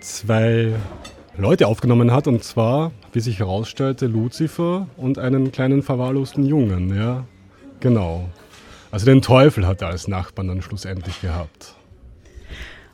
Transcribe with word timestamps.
zwei 0.00 0.72
Leute 1.36 1.66
aufgenommen 1.66 2.12
hat. 2.12 2.28
Und 2.28 2.44
zwar, 2.44 2.92
wie 3.12 3.18
sich 3.18 3.40
herausstellte, 3.40 4.06
Luzifer 4.06 4.86
und 4.96 5.18
einen 5.18 5.50
kleinen 5.50 5.82
verwahrlosten 5.82 6.46
Jungen. 6.46 6.96
Ja, 6.96 7.24
genau. 7.80 8.28
Also 8.92 9.06
den 9.06 9.20
Teufel 9.20 9.66
hat 9.66 9.82
er 9.82 9.88
als 9.88 10.06
Nachbarn 10.06 10.46
dann 10.46 10.62
schlussendlich 10.62 11.20
gehabt. 11.22 11.74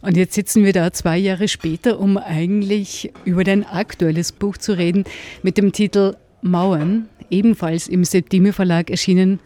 Und 0.01 0.17
jetzt 0.17 0.33
sitzen 0.33 0.65
wir 0.65 0.73
da 0.73 0.91
zwei 0.91 1.19
Jahre 1.19 1.47
später, 1.47 2.01
um 2.01 2.17
eigentlich 2.17 3.13
über 3.27 3.45
dein 3.45 3.67
aktuelles 3.67 4.33
Buch 4.33 4.57
zu 4.57 4.73
reden, 4.73 5.05
mit 5.43 5.59
dem 5.59 5.73
Titel 5.73 6.17
Mauern, 6.41 7.11
ebenfalls 7.29 7.89
im 7.89 8.05
Septime 8.05 8.55
Verlag 8.55 8.89
erschienen. 8.89 9.39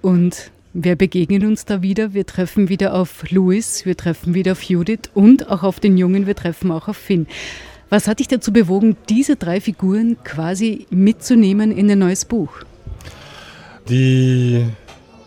Und 0.00 0.50
wer 0.72 0.96
begegnet 0.96 1.44
uns 1.44 1.64
da 1.64 1.82
wieder? 1.82 2.14
Wir 2.14 2.26
treffen 2.26 2.68
wieder 2.68 2.94
auf 2.94 3.30
Louis, 3.30 3.84
wir 3.86 3.96
treffen 3.96 4.34
wieder 4.34 4.52
auf 4.52 4.62
Judith 4.62 5.10
und 5.14 5.48
auch 5.50 5.62
auf 5.62 5.80
den 5.80 5.96
Jungen, 5.96 6.26
wir 6.26 6.34
treffen 6.34 6.70
auch 6.70 6.88
auf 6.88 6.96
Finn. 6.96 7.26
Was 7.88 8.06
hat 8.06 8.20
dich 8.20 8.28
dazu 8.28 8.52
bewogen, 8.52 8.96
diese 9.08 9.36
drei 9.36 9.60
Figuren 9.60 10.16
quasi 10.22 10.86
mitzunehmen 10.90 11.72
in 11.72 11.90
ein 11.90 11.98
neues 11.98 12.24
Buch? 12.24 12.52
Die 13.88 14.64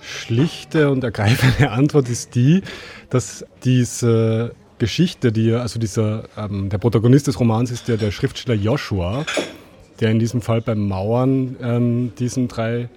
schlichte 0.01 0.89
und 0.89 1.03
ergreifende 1.03 1.71
Antwort 1.71 2.09
ist 2.09 2.35
die, 2.35 2.61
dass 3.09 3.45
diese 3.65 4.53
Geschichte, 4.79 5.31
die 5.31 5.51
also 5.51 5.79
dieser, 5.79 6.23
ähm, 6.37 6.69
der 6.69 6.77
Protagonist 6.77 7.27
des 7.27 7.39
Romans 7.39 7.69
ist 7.69 7.87
ja 7.89 7.97
der 7.97 8.11
Schriftsteller 8.11 8.57
Joshua, 8.57 9.25
der 9.99 10.11
in 10.11 10.19
diesem 10.19 10.41
Fall 10.41 10.61
beim 10.61 10.87
Mauern 10.87 11.55
ähm, 11.61 12.13
diesen 12.17 12.47
drei 12.47 12.89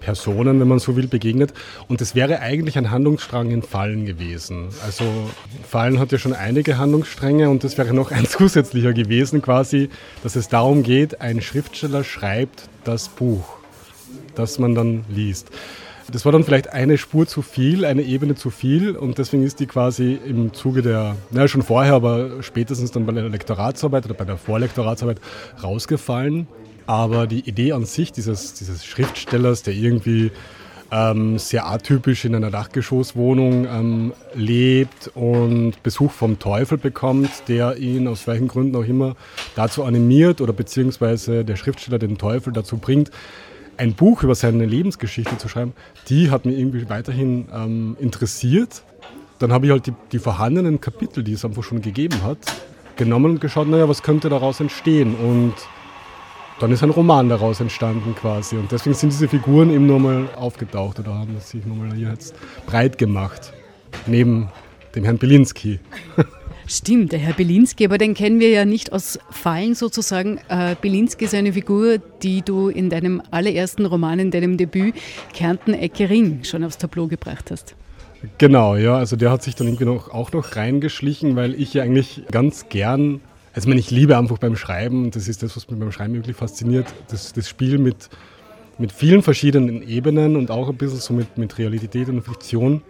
Personen, 0.00 0.58
wenn 0.58 0.68
man 0.68 0.78
so 0.78 0.96
will, 0.96 1.06
begegnet. 1.06 1.52
Und 1.88 2.00
es 2.00 2.14
wäre 2.14 2.40
eigentlich 2.40 2.76
ein 2.78 2.90
Handlungsstrang 2.90 3.50
in 3.50 3.62
Fallen 3.62 4.06
gewesen. 4.06 4.68
Also 4.84 5.04
Fallen 5.68 5.98
hat 5.98 6.10
ja 6.12 6.18
schon 6.18 6.32
einige 6.32 6.78
Handlungsstränge 6.78 7.48
und 7.48 7.62
das 7.62 7.78
wäre 7.78 7.94
noch 7.94 8.10
ein 8.10 8.26
zusätzlicher 8.26 8.92
gewesen, 8.92 9.42
quasi, 9.42 9.90
dass 10.22 10.36
es 10.36 10.48
darum 10.48 10.82
geht, 10.82 11.20
ein 11.20 11.40
Schriftsteller 11.40 12.02
schreibt 12.02 12.68
das 12.84 13.08
Buch, 13.08 13.44
das 14.34 14.58
man 14.58 14.74
dann 14.74 15.04
liest. 15.08 15.50
Das 16.12 16.24
war 16.24 16.32
dann 16.32 16.42
vielleicht 16.42 16.72
eine 16.72 16.98
Spur 16.98 17.26
zu 17.26 17.40
viel, 17.40 17.84
eine 17.84 18.02
Ebene 18.02 18.34
zu 18.34 18.50
viel 18.50 18.96
und 18.96 19.18
deswegen 19.18 19.44
ist 19.44 19.60
die 19.60 19.66
quasi 19.66 20.18
im 20.24 20.52
Zuge 20.52 20.82
der, 20.82 21.16
naja 21.30 21.46
schon 21.46 21.62
vorher, 21.62 21.94
aber 21.94 22.42
spätestens 22.42 22.90
dann 22.90 23.06
bei 23.06 23.12
der 23.12 23.28
Lektoratsarbeit 23.28 24.06
oder 24.06 24.14
bei 24.14 24.24
der 24.24 24.36
Vorlektoratsarbeit 24.36 25.20
rausgefallen. 25.62 26.48
Aber 26.90 27.28
die 27.28 27.48
Idee 27.48 27.70
an 27.70 27.84
sich 27.84 28.10
dieses, 28.10 28.54
dieses 28.54 28.84
Schriftstellers, 28.84 29.62
der 29.62 29.74
irgendwie 29.74 30.32
ähm, 30.90 31.38
sehr 31.38 31.68
atypisch 31.68 32.24
in 32.24 32.34
einer 32.34 32.50
Dachgeschosswohnung 32.50 33.64
ähm, 33.64 34.12
lebt 34.34 35.08
und 35.14 35.80
Besuch 35.84 36.10
vom 36.10 36.40
Teufel 36.40 36.78
bekommt, 36.78 37.30
der 37.46 37.76
ihn 37.76 38.08
aus 38.08 38.26
welchen 38.26 38.48
Gründen 38.48 38.74
auch 38.74 38.84
immer 38.84 39.14
dazu 39.54 39.84
animiert 39.84 40.40
oder 40.40 40.52
beziehungsweise 40.52 41.44
der 41.44 41.54
Schriftsteller 41.54 42.00
den 42.00 42.18
Teufel 42.18 42.52
dazu 42.52 42.76
bringt, 42.76 43.12
ein 43.76 43.94
Buch 43.94 44.24
über 44.24 44.34
seine 44.34 44.66
Lebensgeschichte 44.66 45.38
zu 45.38 45.48
schreiben, 45.48 45.74
die 46.08 46.32
hat 46.32 46.44
mich 46.44 46.58
irgendwie 46.58 46.88
weiterhin 46.88 47.46
ähm, 47.54 47.96
interessiert. 48.00 48.82
Dann 49.38 49.52
habe 49.52 49.66
ich 49.66 49.70
halt 49.70 49.86
die, 49.86 49.94
die, 50.10 50.18
vorhandenen 50.18 50.80
Kapitel, 50.80 51.22
die 51.22 51.34
es 51.34 51.44
einfach 51.44 51.62
schon 51.62 51.82
gegeben 51.82 52.24
hat, 52.24 52.38
genommen 52.96 53.30
und 53.30 53.40
geschaut, 53.40 53.68
naja, 53.68 53.88
was 53.88 54.02
könnte 54.02 54.28
daraus 54.28 54.58
entstehen? 54.58 55.14
Und 55.14 55.54
dann 56.60 56.72
ist 56.72 56.82
ein 56.82 56.90
Roman 56.90 57.28
daraus 57.28 57.60
entstanden 57.60 58.14
quasi. 58.14 58.56
Und 58.56 58.70
deswegen 58.70 58.94
sind 58.94 59.12
diese 59.12 59.28
Figuren 59.28 59.70
eben 59.70 59.86
nochmal 59.86 60.28
aufgetaucht 60.36 60.98
oder 61.00 61.14
haben 61.14 61.36
sich 61.40 61.64
nochmal 61.64 61.94
hier 61.94 62.10
jetzt 62.10 62.34
breit 62.66 62.98
gemacht. 62.98 63.52
Neben 64.06 64.48
dem 64.94 65.04
Herrn 65.04 65.18
Belinsky. 65.18 65.80
Stimmt, 66.66 67.10
der 67.10 67.18
Herr 67.18 67.32
Belinsky, 67.32 67.84
aber 67.84 67.98
den 67.98 68.14
kennen 68.14 68.38
wir 68.38 68.50
ja 68.50 68.64
nicht 68.64 68.92
aus 68.92 69.18
Fallen 69.30 69.74
sozusagen. 69.74 70.38
Äh, 70.48 70.76
Belinsky 70.80 71.24
ist 71.24 71.34
eine 71.34 71.52
Figur, 71.52 71.98
die 72.22 72.42
du 72.42 72.68
in 72.68 72.90
deinem 72.90 73.20
allerersten 73.32 73.86
Roman, 73.86 74.20
in 74.20 74.30
deinem 74.30 74.56
Debüt, 74.56 74.94
Kärnten 75.34 75.74
Ecke 75.74 76.08
Ring, 76.08 76.44
schon 76.44 76.62
aufs 76.62 76.78
Tableau 76.78 77.08
gebracht 77.08 77.50
hast. 77.50 77.74
Genau, 78.38 78.76
ja, 78.76 78.96
also 78.96 79.16
der 79.16 79.32
hat 79.32 79.42
sich 79.42 79.56
dann 79.56 79.66
irgendwie 79.66 79.86
noch, 79.86 80.10
auch 80.10 80.30
noch 80.32 80.54
reingeschlichen, 80.54 81.34
weil 81.34 81.60
ich 81.60 81.74
ja 81.74 81.82
eigentlich 81.82 82.22
ganz 82.30 82.68
gern, 82.68 83.20
also 83.52 83.66
ich, 83.66 83.68
meine, 83.68 83.80
ich 83.80 83.90
liebe 83.90 84.16
einfach 84.16 84.38
beim 84.38 84.56
Schreiben, 84.56 85.10
das 85.10 85.28
ist 85.28 85.42
das, 85.42 85.56
was 85.56 85.68
mich 85.68 85.78
beim 85.78 85.92
Schreiben 85.92 86.14
wirklich 86.14 86.36
fasziniert, 86.36 86.86
das, 87.08 87.32
das 87.32 87.48
Spiel 87.48 87.78
mit, 87.78 88.08
mit 88.78 88.92
vielen 88.92 89.22
verschiedenen 89.22 89.82
Ebenen 89.86 90.36
und 90.36 90.50
auch 90.50 90.68
ein 90.68 90.76
bisschen 90.76 91.00
so 91.00 91.12
mit, 91.12 91.36
mit 91.36 91.58
Realität 91.58 92.08
und 92.08 92.22
Fiktion. 92.22 92.82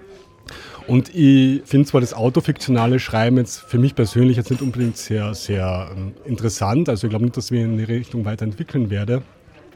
Und 0.87 1.15
ich 1.15 1.63
finde 1.65 1.87
zwar 1.87 2.01
das 2.01 2.13
autofiktionale 2.13 2.99
Schreiben 2.99 3.37
jetzt 3.37 3.61
für 3.61 3.79
mich 3.79 3.95
persönlich 3.95 4.37
jetzt 4.37 4.51
nicht 4.51 4.63
unbedingt 4.63 4.97
sehr, 4.97 5.35
sehr 5.35 5.91
ähm, 5.97 6.13
interessant. 6.25 6.89
Also 6.89 7.07
ich 7.07 7.11
glaube 7.11 7.25
nicht, 7.25 7.37
dass 7.37 7.51
ich 7.51 7.61
in 7.61 7.79
die 7.79 7.85
Richtung 7.85 8.25
weiterentwickeln 8.25 8.91
werde 8.91 9.23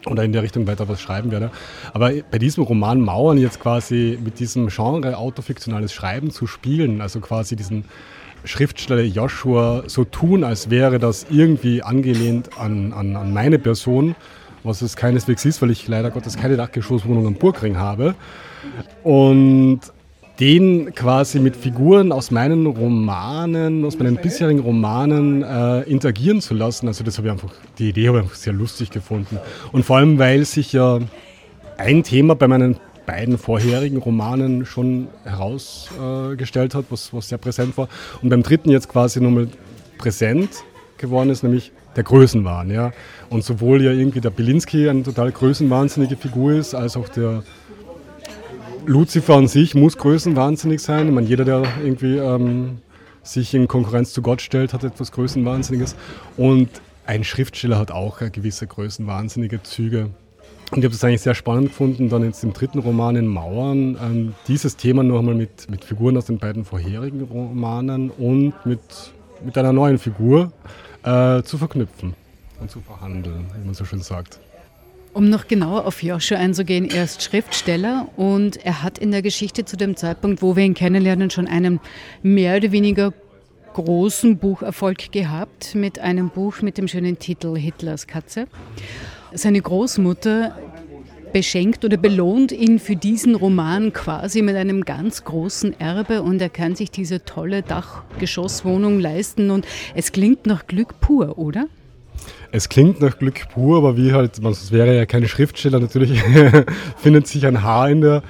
oder 0.07 0.25
in 0.25 0.33
der 0.33 0.43
Richtung 0.43 0.67
weiter 0.67 0.89
was 0.89 1.01
schreiben 1.01 1.31
werde. 1.31 1.51
Aber 1.93 2.13
bei 2.31 2.39
diesem 2.39 2.65
Roman 2.65 3.01
Mauern 3.01 3.39
jetzt 3.39 3.61
quasi 3.61 4.19
mit 4.23 4.39
diesem 4.39 4.69
Genre 4.69 5.17
autofiktionales 5.17 5.93
Schreiben 5.93 6.31
zu 6.31 6.47
spielen, 6.47 7.01
also 7.01 7.21
quasi 7.21 7.57
diesen 7.57 7.85
Schriftsteller 8.45 9.03
Joshua 9.03 9.85
so 9.87 10.05
tun, 10.05 10.45
als 10.45 10.69
wäre 10.69 10.99
das 10.99 11.27
irgendwie 11.31 11.83
angelehnt 11.83 12.59
an, 12.59 12.93
an, 12.93 13.17
an 13.17 13.33
meine 13.33 13.59
Person, 13.59 14.15
was 14.63 14.83
es 14.83 14.97
keineswegs 14.97 15.45
ist, 15.45 15.63
weil 15.63 15.71
ich 15.71 15.89
leider 15.89 16.11
Gottes 16.11 16.37
keine 16.37 16.57
Dachgeschosswohnung 16.57 17.27
am 17.27 17.35
Burgring 17.35 17.79
habe. 17.79 18.15
Und 19.03 19.81
den 20.41 20.95
quasi 20.95 21.39
mit 21.39 21.57
Figuren 21.57 22.11
aus 22.11 22.31
meinen 22.31 22.67
Romanen, 22.67 23.85
aus 23.85 23.99
meinen 23.99 24.17
bisherigen 24.17 24.61
Romanen 24.61 25.43
äh, 25.43 25.83
interagieren 25.83 26.41
zu 26.41 26.55
lassen. 26.55 26.89
Also 26.89 27.05
das 27.05 27.19
habe 27.19 27.29
ich 27.29 27.33
einfach, 27.33 27.53
die 27.79 27.91
Idee 27.91 28.09
habe 28.09 28.19
ich 28.19 28.25
einfach 28.25 28.37
sehr 28.37 28.53
lustig 28.53 28.91
gefunden. 28.91 29.39
Und 29.71 29.85
vor 29.85 29.99
allem, 29.99 30.19
weil 30.19 30.45
sich 30.45 30.73
ja 30.73 30.99
ein 31.77 32.03
Thema 32.03 32.35
bei 32.35 32.49
meinen 32.49 32.77
beiden 33.07 33.39
vorherigen 33.39 33.99
Romanen 33.99 34.65
schon 34.67 35.09
herausgestellt 35.25 36.75
äh, 36.75 36.79
hat, 36.79 36.87
was, 36.91 37.13
was 37.13 37.29
sehr 37.29 37.39
präsent 37.39 37.77
war. 37.77 37.89
Und 38.23 38.31
beim 38.31 38.43
dritten 38.43 38.71
jetzt 38.71 38.89
quasi 38.89 39.21
nochmal 39.21 39.49
präsent 39.99 40.65
geworden 40.97 41.31
ist, 41.31 41.43
nämlich 41.43 41.71
der 41.97 42.03
Größenwahn. 42.03 42.71
Ja. 42.71 42.93
Und 43.31 43.45
sowohl 43.45 43.83
ja 43.83 43.93
irgendwie 43.93 44.21
der 44.21 44.31
Belinsky 44.31 44.89
eine 44.89 45.03
total 45.03 45.31
größenwahnsinnige 45.31 46.17
Figur 46.17 46.55
ist, 46.55 46.75
als 46.75 46.97
auch 46.97 47.09
der 47.09 47.43
Lucifer 48.87 49.35
an 49.35 49.49
sich 49.49 49.75
muss 49.75 49.97
größenwahnsinnig 49.97 50.81
sein. 50.81 51.09
Ich 51.09 51.15
meine, 51.15 51.27
jeder, 51.27 51.45
der 51.45 51.63
irgendwie 51.83 52.17
ähm, 52.19 52.79
sich 53.23 53.55
in 53.55 53.67
Konkurrenz 53.67 54.13
zu 54.13 54.23
Gott 54.23 54.43
stellt, 54.43 54.73
hat 54.73 54.85
etwas 54.85 55.13
Größenwahnsinniges. 55.13 55.97
Und 56.37 56.69
ein 57.07 57.25
Schriftsteller 57.25 57.79
hat 57.79 57.91
auch 57.91 58.19
gewisse 58.19 58.67
größenwahnsinnige 58.67 59.63
Züge. 59.63 60.11
Und 60.71 60.79
ich 60.79 60.85
habe 60.85 60.95
das 60.95 61.05
eigentlich 61.05 61.21
sehr 61.21 61.35
spannend 61.35 61.69
gefunden, 61.69 62.09
dann 62.09 62.25
jetzt 62.25 62.43
im 62.43 62.53
dritten 62.53 62.79
Roman 62.79 63.17
in 63.17 63.27
Mauern 63.27 63.97
ähm, 64.03 64.35
dieses 64.49 64.77
Thema 64.77 65.03
noch 65.03 65.19
einmal 65.19 65.35
mit, 65.35 65.71
mit 65.71 65.85
Figuren 65.85 66.17
aus 66.17 66.27
den 66.27 66.39
beiden 66.39 66.65
vorherigen 66.65 67.23
Romanen 67.23 68.11
und 68.11 68.55
mit, 68.65 68.81
mit 69.45 69.57
einer 69.57 69.73
neuen 69.73 69.99
Figur 69.99 70.53
äh, 71.05 71.43
zu 71.43 71.59
verknüpfen 71.59 72.15
und 72.61 72.71
zu 72.71 72.81
verhandeln, 72.81 73.47
wie 73.59 73.65
man 73.65 73.75
so 73.75 73.85
schön 73.85 74.01
sagt. 74.01 74.41
Um 75.15 75.31
noch 75.31 75.47
genauer 75.47 75.87
auf 75.87 76.03
Joshua 76.03 76.39
einzugehen, 76.39 76.91
er 76.91 77.05
ist 77.05 77.23
Schriftsteller 77.23 78.09
und 78.17 78.57
er 78.67 78.83
hat 78.83 78.99
in 78.99 79.13
der 79.13 79.23
Geschichte 79.23 79.65
zu 79.65 79.77
dem 79.77 79.95
Zeitpunkt, 79.95 80.43
wo 80.43 80.57
wir 80.57 80.65
ihn 80.65 80.75
kennenlernen, 80.75 81.31
schon 81.31 81.47
einen 81.47 81.79
mehr 82.25 82.57
oder 82.57 82.73
weniger 82.73 83.15
großen 83.75 84.39
Bucherfolg 84.39 85.13
gehabt 85.13 85.77
mit 85.77 86.01
einem 86.01 86.31
Buch 86.31 86.63
mit 86.63 86.79
dem 86.79 86.89
schönen 86.89 87.17
Titel 87.21 87.57
Hitlers 87.57 88.09
Katze. 88.09 88.49
Seine 89.33 89.61
Großmutter 89.61 90.59
beschenkt 91.33 91.85
oder 91.85 91.97
belohnt 91.97 92.51
ihn 92.51 92.81
für 92.81 92.97
diesen 92.97 93.37
Roman 93.37 93.93
quasi 93.93 94.43
mit 94.43 94.57
einem 94.57 94.85
ganz 94.85 95.23
großen 95.23 95.79
Erbe 95.79 96.23
und 96.23 96.43
er 96.43 96.51
kann 96.51 96.75
sich 96.75 96.91
diese 96.91 97.25
tolle 97.25 97.63
Dachgeschosswohnung 97.63 98.99
leisten 98.99 99.51
und 99.51 99.65
es 99.95 100.11
klingt 100.11 100.47
nach 100.47 100.67
Glück 100.67 100.99
pur, 101.01 101.39
oder? 101.39 101.69
Es 102.55 102.69
klingt 102.69 103.01
nach 103.01 103.19
Glück 103.19 103.49
pur, 103.49 103.79
aber 103.79 103.97
wie 103.97 104.13
halt, 104.13 104.39
es 104.39 104.71
wäre 104.71 104.97
ja 104.97 105.07
kein 105.07 105.27
Schriftsteller, 105.27 105.81
natürlich 105.81 106.23
findet 106.99 107.27
sich 107.27 107.45
ein 107.47 107.65
Haar 107.65 107.91
in 107.91 108.01
der 108.01 108.23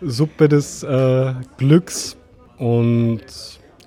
Suppe 0.00 0.48
des 0.48 0.82
äh, 0.82 1.32
Glücks. 1.58 2.16
Und 2.56 3.20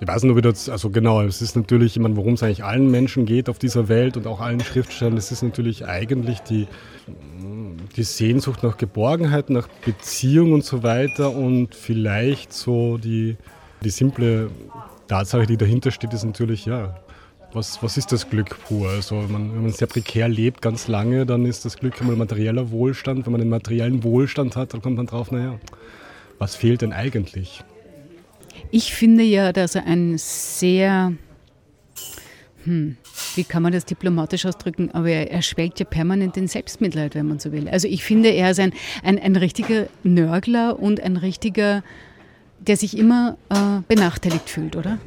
ich 0.00 0.08
weiß 0.08 0.22
nicht, 0.22 0.32
ob 0.32 0.38
ich 0.38 0.44
das, 0.44 0.70
also 0.70 0.88
genau, 0.88 1.20
es 1.20 1.42
ist 1.42 1.56
natürlich, 1.56 1.96
ich 1.96 2.02
meine, 2.02 2.16
worum 2.16 2.32
es 2.32 2.42
eigentlich 2.42 2.64
allen 2.64 2.90
Menschen 2.90 3.26
geht 3.26 3.50
auf 3.50 3.58
dieser 3.58 3.90
Welt 3.90 4.16
und 4.16 4.26
auch 4.26 4.40
allen 4.40 4.60
Schriftstellern, 4.60 5.18
es 5.18 5.30
ist 5.30 5.42
natürlich 5.42 5.86
eigentlich 5.86 6.40
die, 6.40 6.68
die 7.94 8.02
Sehnsucht 8.02 8.62
nach 8.62 8.78
Geborgenheit, 8.78 9.50
nach 9.50 9.68
Beziehung 9.84 10.54
und 10.54 10.64
so 10.64 10.82
weiter 10.82 11.36
und 11.36 11.74
vielleicht 11.74 12.54
so 12.54 12.96
die, 12.96 13.36
die 13.84 13.90
simple 13.90 14.48
Tatsache, 15.06 15.44
die 15.44 15.58
dahinter 15.58 15.90
steht, 15.90 16.14
ist 16.14 16.24
natürlich, 16.24 16.64
ja, 16.64 16.94
was, 17.54 17.82
was 17.82 17.96
ist 17.96 18.12
das 18.12 18.28
Glück 18.28 18.58
pur? 18.64 18.88
Also 18.88 19.14
man, 19.14 19.54
wenn 19.54 19.62
man 19.62 19.72
sehr 19.72 19.86
prekär 19.86 20.28
lebt, 20.28 20.62
ganz 20.62 20.88
lange, 20.88 21.26
dann 21.26 21.46
ist 21.46 21.64
das 21.64 21.76
Glück 21.76 22.00
einmal 22.00 22.16
materieller 22.16 22.70
Wohlstand. 22.70 23.26
Wenn 23.26 23.32
man 23.32 23.40
den 23.40 23.50
materiellen 23.50 24.02
Wohlstand 24.04 24.56
hat, 24.56 24.74
dann 24.74 24.82
kommt 24.82 24.96
man 24.96 25.06
drauf, 25.06 25.30
naja, 25.30 25.58
was 26.38 26.56
fehlt 26.56 26.82
denn 26.82 26.92
eigentlich? 26.92 27.62
Ich 28.70 28.94
finde 28.94 29.22
ja, 29.22 29.52
dass 29.52 29.74
er 29.74 29.86
ein 29.86 30.16
sehr, 30.18 31.12
hm, 32.64 32.96
wie 33.34 33.44
kann 33.44 33.62
man 33.62 33.72
das 33.72 33.84
diplomatisch 33.84 34.46
ausdrücken, 34.46 34.90
aber 34.92 35.10
er, 35.10 35.30
er 35.30 35.42
schwelgt 35.42 35.78
ja 35.80 35.84
permanent 35.84 36.36
in 36.36 36.48
Selbstmitleid, 36.48 37.14
wenn 37.14 37.28
man 37.28 37.38
so 37.38 37.52
will. 37.52 37.68
Also 37.68 37.88
ich 37.88 38.02
finde, 38.04 38.30
er 38.30 38.50
ist 38.50 38.60
ein, 38.60 38.72
ein, 39.02 39.18
ein 39.18 39.36
richtiger 39.36 39.86
Nörgler 40.02 40.78
und 40.78 41.00
ein 41.00 41.16
richtiger, 41.16 41.82
der 42.60 42.76
sich 42.76 42.96
immer 42.96 43.36
äh, 43.50 43.82
benachteiligt 43.86 44.48
fühlt, 44.48 44.76
oder? 44.76 44.98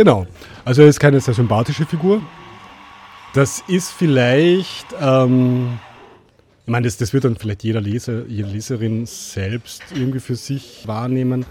Genau. 0.00 0.26
Also 0.64 0.80
er 0.80 0.88
ist 0.88 0.98
keine 0.98 1.20
sehr 1.20 1.34
sympathische 1.34 1.84
Figur. 1.84 2.22
Das 3.34 3.62
ist 3.68 3.90
vielleicht, 3.90 4.86
ähm, 4.98 5.78
ich 6.64 6.72
meine, 6.72 6.86
das, 6.86 6.96
das 6.96 7.12
wird 7.12 7.24
dann 7.24 7.36
vielleicht 7.36 7.64
jeder 7.64 7.82
Leser, 7.82 8.24
jede 8.26 8.48
Leserin 8.48 9.04
selbst 9.04 9.82
irgendwie 9.94 10.20
für 10.20 10.36
sich 10.36 10.84
wahrnehmen. 10.86 11.44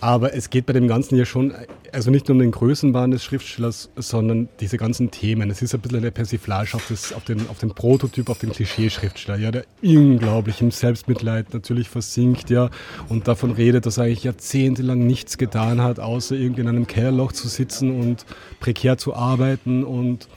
Aber 0.00 0.32
es 0.32 0.50
geht 0.50 0.66
bei 0.66 0.72
dem 0.72 0.86
Ganzen 0.86 1.16
ja 1.16 1.24
schon, 1.24 1.52
also 1.92 2.10
nicht 2.10 2.28
nur 2.28 2.36
um 2.36 2.38
den 2.38 2.52
Größenwahn 2.52 3.10
des 3.10 3.24
Schriftstellers, 3.24 3.90
sondern 3.96 4.48
diese 4.60 4.76
ganzen 4.76 5.10
Themen. 5.10 5.50
Es 5.50 5.60
ist 5.60 5.74
ein 5.74 5.80
bisschen 5.80 5.98
eine 5.98 6.12
Persiflage 6.12 6.74
auf, 6.74 6.86
das, 6.88 7.12
auf, 7.12 7.24
den, 7.24 7.48
auf 7.48 7.58
den 7.58 7.70
Prototyp, 7.70 8.30
auf 8.30 8.38
den 8.38 8.52
Klischee-Schriftsteller, 8.52 9.38
ja, 9.38 9.50
der 9.50 9.64
unglaublich 9.82 10.60
im 10.60 10.70
Selbstmitleid 10.70 11.52
natürlich 11.52 11.88
versinkt, 11.88 12.48
ja, 12.48 12.70
und 13.08 13.26
davon 13.26 13.50
redet, 13.50 13.86
dass 13.86 13.96
er 13.96 14.04
eigentlich 14.04 14.24
jahrzehntelang 14.24 15.04
nichts 15.04 15.36
getan 15.36 15.82
hat, 15.82 15.98
außer 15.98 16.36
irgendwie 16.36 16.60
in 16.60 16.68
einem 16.68 16.86
Kellerloch 16.86 17.32
zu 17.32 17.48
sitzen 17.48 17.98
und 18.00 18.24
prekär 18.60 18.98
zu 18.98 19.14
arbeiten 19.14 19.82
und 19.82 20.28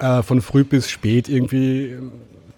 äh, 0.00 0.22
von 0.22 0.40
früh 0.40 0.64
bis 0.64 0.88
spät 0.88 1.28
irgendwie 1.28 1.96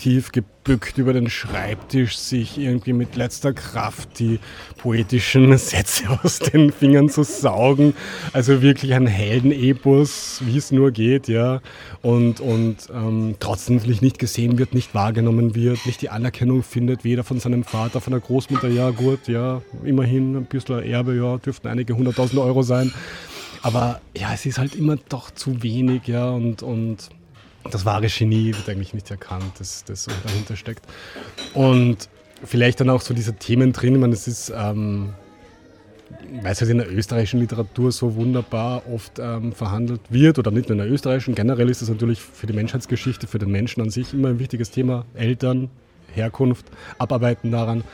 tief 0.01 0.33
gebückt 0.33 0.97
über 0.97 1.13
den 1.13 1.29
Schreibtisch, 1.29 2.17
sich 2.17 2.59
irgendwie 2.59 2.95
mit 2.95 3.17
letzter 3.17 3.53
Kraft 3.53 4.19
die 4.19 4.41
poetischen 4.79 5.57
Sätze 5.59 6.05
aus 6.23 6.39
den 6.39 6.73
Fingern 6.73 7.11
zu 7.11 7.23
saugen. 7.23 7.95
Also 8.33 8.63
wirklich 8.63 8.95
ein 8.95 9.07
Heldenepos, 9.07 10.41
wie 10.45 10.57
es 10.57 10.73
nur 10.73 10.91
geht, 10.91 11.29
ja. 11.29 11.61
Und, 12.01 12.41
und 12.41 12.77
ähm, 12.95 13.37
trotzdem 13.41 13.77
nicht 13.77 14.19
gesehen 14.19 14.59
wird, 14.59 14.73
nicht 14.73 14.95
wahrgenommen 14.95 15.55
wird, 15.55 15.85
nicht 15.85 16.01
die 16.01 16.09
Anerkennung 16.09 16.63
findet, 16.63 17.05
weder 17.05 17.23
von 17.23 17.39
seinem 17.39 17.63
Vater, 17.63 18.01
von 18.01 18.13
der 18.13 18.21
Großmutter, 18.21 18.69
ja 18.69 18.91
gut, 18.91 19.29
ja, 19.29 19.61
immerhin 19.85 20.35
ein 20.35 20.47
bisschen 20.47 20.83
Erbe, 20.83 21.15
ja, 21.15 21.37
dürften 21.37 21.69
einige 21.69 21.95
hunderttausend 21.95 22.41
Euro 22.41 22.63
sein. 22.63 22.93
Aber 23.63 24.01
ja, 24.17 24.33
es 24.33 24.47
ist 24.47 24.59
halt 24.59 24.75
immer 24.75 24.97
doch 25.11 25.31
zu 25.31 25.63
wenig, 25.63 26.07
ja, 26.07 26.31
und, 26.31 26.63
und 26.63 27.11
das 27.69 27.85
wahre 27.85 28.07
Genie 28.07 28.55
wird 28.55 28.69
eigentlich 28.69 28.95
nicht 28.95 29.11
erkannt, 29.11 29.53
das, 29.59 29.85
das 29.85 30.07
dahinter 30.25 30.57
steckt. 30.57 30.85
Und 31.55 32.09
vielleicht 32.45 32.81
dann 32.81 32.91
auch 32.91 33.03
so 33.03 33.15
diese 33.15 33.35
Themen 33.35 33.73
drin, 33.73 33.95
ich 33.95 34.01
meine, 34.01 34.15
es 34.15 34.27
ist, 34.27 34.53
ähm, 34.57 35.15
weil 36.43 36.53
es 36.53 36.61
halt 36.61 36.71
in 36.71 36.79
der 36.79 36.91
österreichischen 36.91 37.41
Literatur 37.41 37.93
so 37.93 38.15
wunderbar 38.15 38.83
oft 38.91 39.19
ähm, 39.19 39.53
verhandelt 39.53 40.01
wird, 40.09 40.39
oder 40.39 40.51
nicht 40.51 40.69
nur 40.69 40.79
in 40.79 40.85
der 40.85 40.91
österreichischen, 40.91 41.35
generell 41.35 41.69
ist 41.69 41.83
es 41.83 41.89
natürlich 41.89 42.21
für 42.21 42.47
die 42.47 42.53
Menschheitsgeschichte, 42.53 43.27
für 43.27 43.39
den 43.39 43.51
Menschen 43.51 43.83
an 43.83 43.91
sich 43.91 44.15
immer 44.15 44.29
ein 44.29 44.39
wichtiges 44.39 44.71
Thema. 44.71 45.05
Eltern, 45.15 45.71
Herkunft, 46.15 46.67
Abarbeiten 46.99 47.51
daran. 47.51 47.85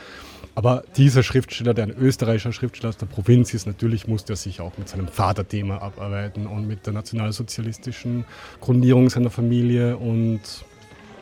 Aber 0.57 0.83
dieser 0.95 1.21
Schriftsteller, 1.21 1.75
der 1.75 1.83
ein 1.83 1.95
österreichischer 1.95 2.51
Schriftsteller 2.51 2.89
aus 2.89 2.97
der 2.97 3.05
Provinz 3.05 3.53
ist, 3.53 3.67
natürlich 3.67 4.07
musste 4.07 4.33
er 4.33 4.37
sich 4.37 4.59
auch 4.59 4.75
mit 4.79 4.89
seinem 4.89 5.07
Vaterthema 5.07 5.77
abarbeiten 5.77 6.47
und 6.47 6.67
mit 6.67 6.87
der 6.87 6.93
nationalsozialistischen 6.93 8.25
Grundierung 8.59 9.11
seiner 9.11 9.29
Familie 9.29 9.97
und 9.97 10.41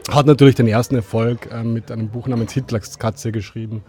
hat 0.09 0.25
natürlich 0.25 0.55
den 0.55 0.69
ersten 0.69 0.95
Erfolg 0.95 1.51
äh, 1.51 1.65
mit 1.65 1.91
einem 1.91 2.07
Buch 2.07 2.27
namens 2.27 2.53
Hitlers 2.53 2.97
Katze 2.97 3.33
geschrieben 3.33 3.83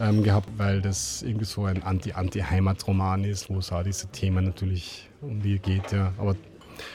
ähm, 0.00 0.24
gehabt, 0.24 0.48
weil 0.56 0.82
das 0.82 1.22
irgendwie 1.22 1.44
so 1.44 1.64
ein 1.66 1.84
Anti-Anti-Heimatroman 1.84 3.22
ist, 3.22 3.48
wo 3.50 3.58
es 3.58 3.70
auch 3.70 3.84
diese 3.84 4.08
Themen 4.08 4.46
natürlich 4.46 5.08
um 5.20 5.40
die 5.40 5.60
geht. 5.60 5.92
Ja. 5.92 6.12
Aber 6.18 6.34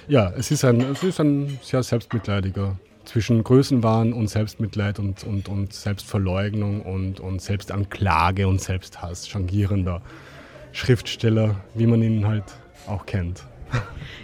ja, 0.09 0.29
es 0.35 0.51
ist 0.51 0.65
ein, 0.65 0.81
es 0.81 1.03
ist 1.03 1.21
ein 1.21 1.57
sehr 1.61 1.81
selbstmitleidiger 1.81 2.77
zwischen 3.05 3.43
Größenwahn 3.43 4.13
und 4.13 4.29
Selbstmitleid 4.29 4.99
und, 4.99 5.23
und, 5.23 5.49
und 5.49 5.73
Selbstverleugnung 5.73 6.81
und, 6.81 7.19
und 7.19 7.41
Selbstanklage 7.41 8.47
und 8.47 8.61
Selbsthass, 8.61 9.27
changierender 9.27 10.01
Schriftsteller, 10.71 11.55
wie 11.73 11.87
man 11.87 12.01
ihn 12.01 12.27
halt 12.27 12.45
auch 12.87 13.05
kennt. 13.05 13.43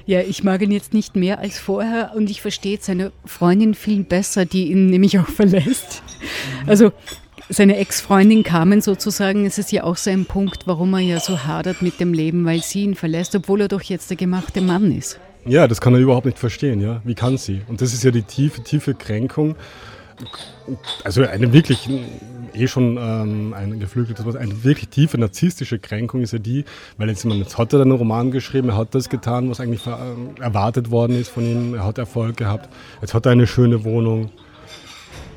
Ja, 0.06 0.22
ich 0.22 0.44
mag 0.44 0.62
ihn 0.62 0.72
jetzt 0.72 0.94
nicht 0.94 1.16
mehr 1.16 1.40
als 1.40 1.60
vorher 1.60 2.12
und 2.16 2.30
ich 2.30 2.42
verstehe 2.42 2.78
seine 2.82 3.12
Freundin 3.26 3.74
viel 3.74 4.04
besser, 4.04 4.46
die 4.46 4.72
ihn 4.72 4.88
nämlich 4.88 5.20
auch 5.20 5.28
verlässt. 5.30 6.04
Also 6.68 6.92
seine 7.50 7.78
Ex-Freundin 7.78 8.44
Carmen 8.44 8.82
sozusagen, 8.82 9.46
es 9.46 9.58
ist 9.58 9.72
ja 9.72 9.84
auch 9.84 9.98
so 9.98 10.12
ein 10.12 10.26
Punkt, 10.26 10.68
warum 10.68 10.94
er 10.94 11.00
ja 11.00 11.20
so 11.20 11.46
hadert 11.46 11.82
mit 11.82 12.00
dem 12.00 12.14
Leben, 12.14 12.46
weil 12.46 12.62
sie 12.62 12.84
ihn 12.84 12.96
verlässt, 12.96 13.36
obwohl 13.36 13.62
er 13.62 13.68
doch 13.68 13.82
jetzt 13.82 14.10
der 14.10 14.18
gemachte 14.18 14.62
Mann 14.62 14.92
ist. 14.96 15.20
Ja, 15.46 15.68
das 15.68 15.82
kann 15.82 15.94
er 15.94 16.00
überhaupt 16.00 16.26
nicht 16.26 16.40
verstehen, 16.40 16.82
ja. 16.82 17.02
Wie 17.04 17.16
kann 17.16 17.38
sie? 17.38 17.62
Und 17.68 17.82
das 17.82 17.94
ist 17.94 18.04
ja 18.04 18.12
die 18.12 18.24
tiefe, 18.24 18.62
tiefe 18.64 18.94
Kränkung. 18.94 19.56
Also 21.04 21.24
eine 21.24 21.54
wirklich, 21.54 21.90
eh 22.54 22.68
schon 22.68 22.98
ähm, 22.98 23.54
ein 23.54 23.80
geflügeltes 23.80 24.26
Wort, 24.26 24.36
eine 24.36 24.64
wirklich 24.64 24.90
tiefe 24.90 25.18
narzisstische 25.18 25.80
Kränkung 25.80 26.22
ist 26.22 26.34
ja 26.34 26.40
die, 26.40 26.66
weil 26.98 27.08
jetzt, 27.08 27.24
jetzt 27.24 27.58
hat 27.58 27.72
er 27.74 27.82
einen 27.82 27.94
Roman 27.94 28.30
geschrieben, 28.30 28.70
er 28.70 28.78
hat 28.78 28.94
das 28.94 29.08
getan, 29.08 29.50
was 29.50 29.62
eigentlich 29.62 29.88
äh, 29.88 30.42
erwartet 30.42 30.92
worden 30.92 31.20
ist 31.20 31.30
von 31.30 31.46
ihm, 31.46 31.74
er 31.74 31.86
hat 31.86 31.98
Erfolg 31.98 32.36
gehabt, 32.36 32.68
jetzt 33.02 33.14
hat 33.14 33.26
er 33.26 33.32
eine 33.32 33.48
schöne 33.48 33.84
Wohnung. 33.86 34.30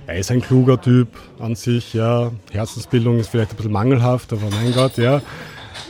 Er 0.09 0.18
ist 0.18 0.32
ein 0.32 0.40
kluger 0.40 0.80
Typ 0.80 1.09
an 1.38 1.54
sich, 1.54 1.94
ja. 1.94 2.32
Herzensbildung 2.50 3.21
ist 3.21 3.28
vielleicht 3.28 3.52
ein 3.52 3.56
bisschen 3.56 3.73
mangelhaft, 3.73 4.32
aber 4.32 4.50
mein 4.50 4.73
Gott, 4.73 4.97
ja. 4.99 5.23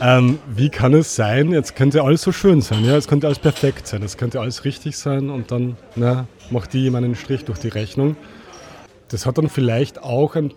Ähm, 0.01 0.39
wie 0.47 0.69
kann 0.69 0.93
es 0.93 1.15
sein, 1.15 1.51
jetzt 1.51 1.75
könnte 1.75 2.03
alles 2.03 2.21
so 2.21 2.31
schön 2.31 2.61
sein, 2.61 2.83
ja, 2.85 2.97
es 2.97 3.07
könnte 3.07 3.27
alles 3.27 3.39
perfekt 3.39 3.87
sein, 3.87 4.01
es 4.03 4.17
könnte 4.17 4.39
alles 4.39 4.65
richtig 4.65 4.97
sein 4.97 5.29
und 5.29 5.51
dann 5.51 5.77
na, 5.95 6.27
macht 6.49 6.73
die 6.73 6.79
jemand 6.79 7.05
einen 7.05 7.15
Strich 7.15 7.45
durch 7.45 7.59
die 7.59 7.69
Rechnung. 7.69 8.15
Das 9.09 9.25
hat 9.25 9.37
dann 9.37 9.49
vielleicht 9.49 10.01
auch 10.01 10.35
ein 10.35 10.53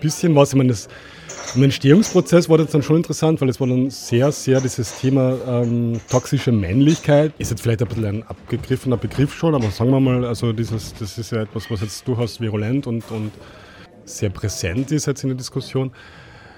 bisschen 0.00 0.34
was, 0.34 0.50
ich 0.50 0.56
meine, 0.56 0.70
das, 0.70 0.88
im 1.54 1.62
Entstehungsprozess 1.62 2.48
war 2.48 2.58
das 2.58 2.70
dann 2.70 2.82
schon 2.82 2.96
interessant, 2.96 3.40
weil 3.40 3.48
es 3.48 3.58
war 3.58 3.66
dann 3.66 3.90
sehr, 3.90 4.30
sehr 4.32 4.60
dieses 4.60 4.98
Thema 4.98 5.36
ähm, 5.46 5.98
toxische 6.10 6.52
Männlichkeit. 6.52 7.32
Ist 7.38 7.50
jetzt 7.50 7.62
vielleicht 7.62 7.82
ein 7.82 7.88
bisschen 7.88 8.04
ein 8.04 8.22
abgegriffener 8.22 8.98
Begriff 8.98 9.34
schon, 9.34 9.54
aber 9.54 9.70
sagen 9.70 9.90
wir 9.90 10.00
mal, 10.00 10.24
also 10.24 10.52
dieses, 10.52 10.94
das 10.94 11.16
ist 11.16 11.32
ja 11.32 11.42
etwas, 11.42 11.70
was 11.70 11.80
jetzt 11.80 12.06
durchaus 12.06 12.40
virulent 12.40 12.86
und, 12.86 13.10
und 13.10 13.32
sehr 14.04 14.30
präsent 14.30 14.92
ist 14.92 15.06
jetzt 15.06 15.22
in 15.22 15.30
der 15.30 15.36
Diskussion. 15.36 15.90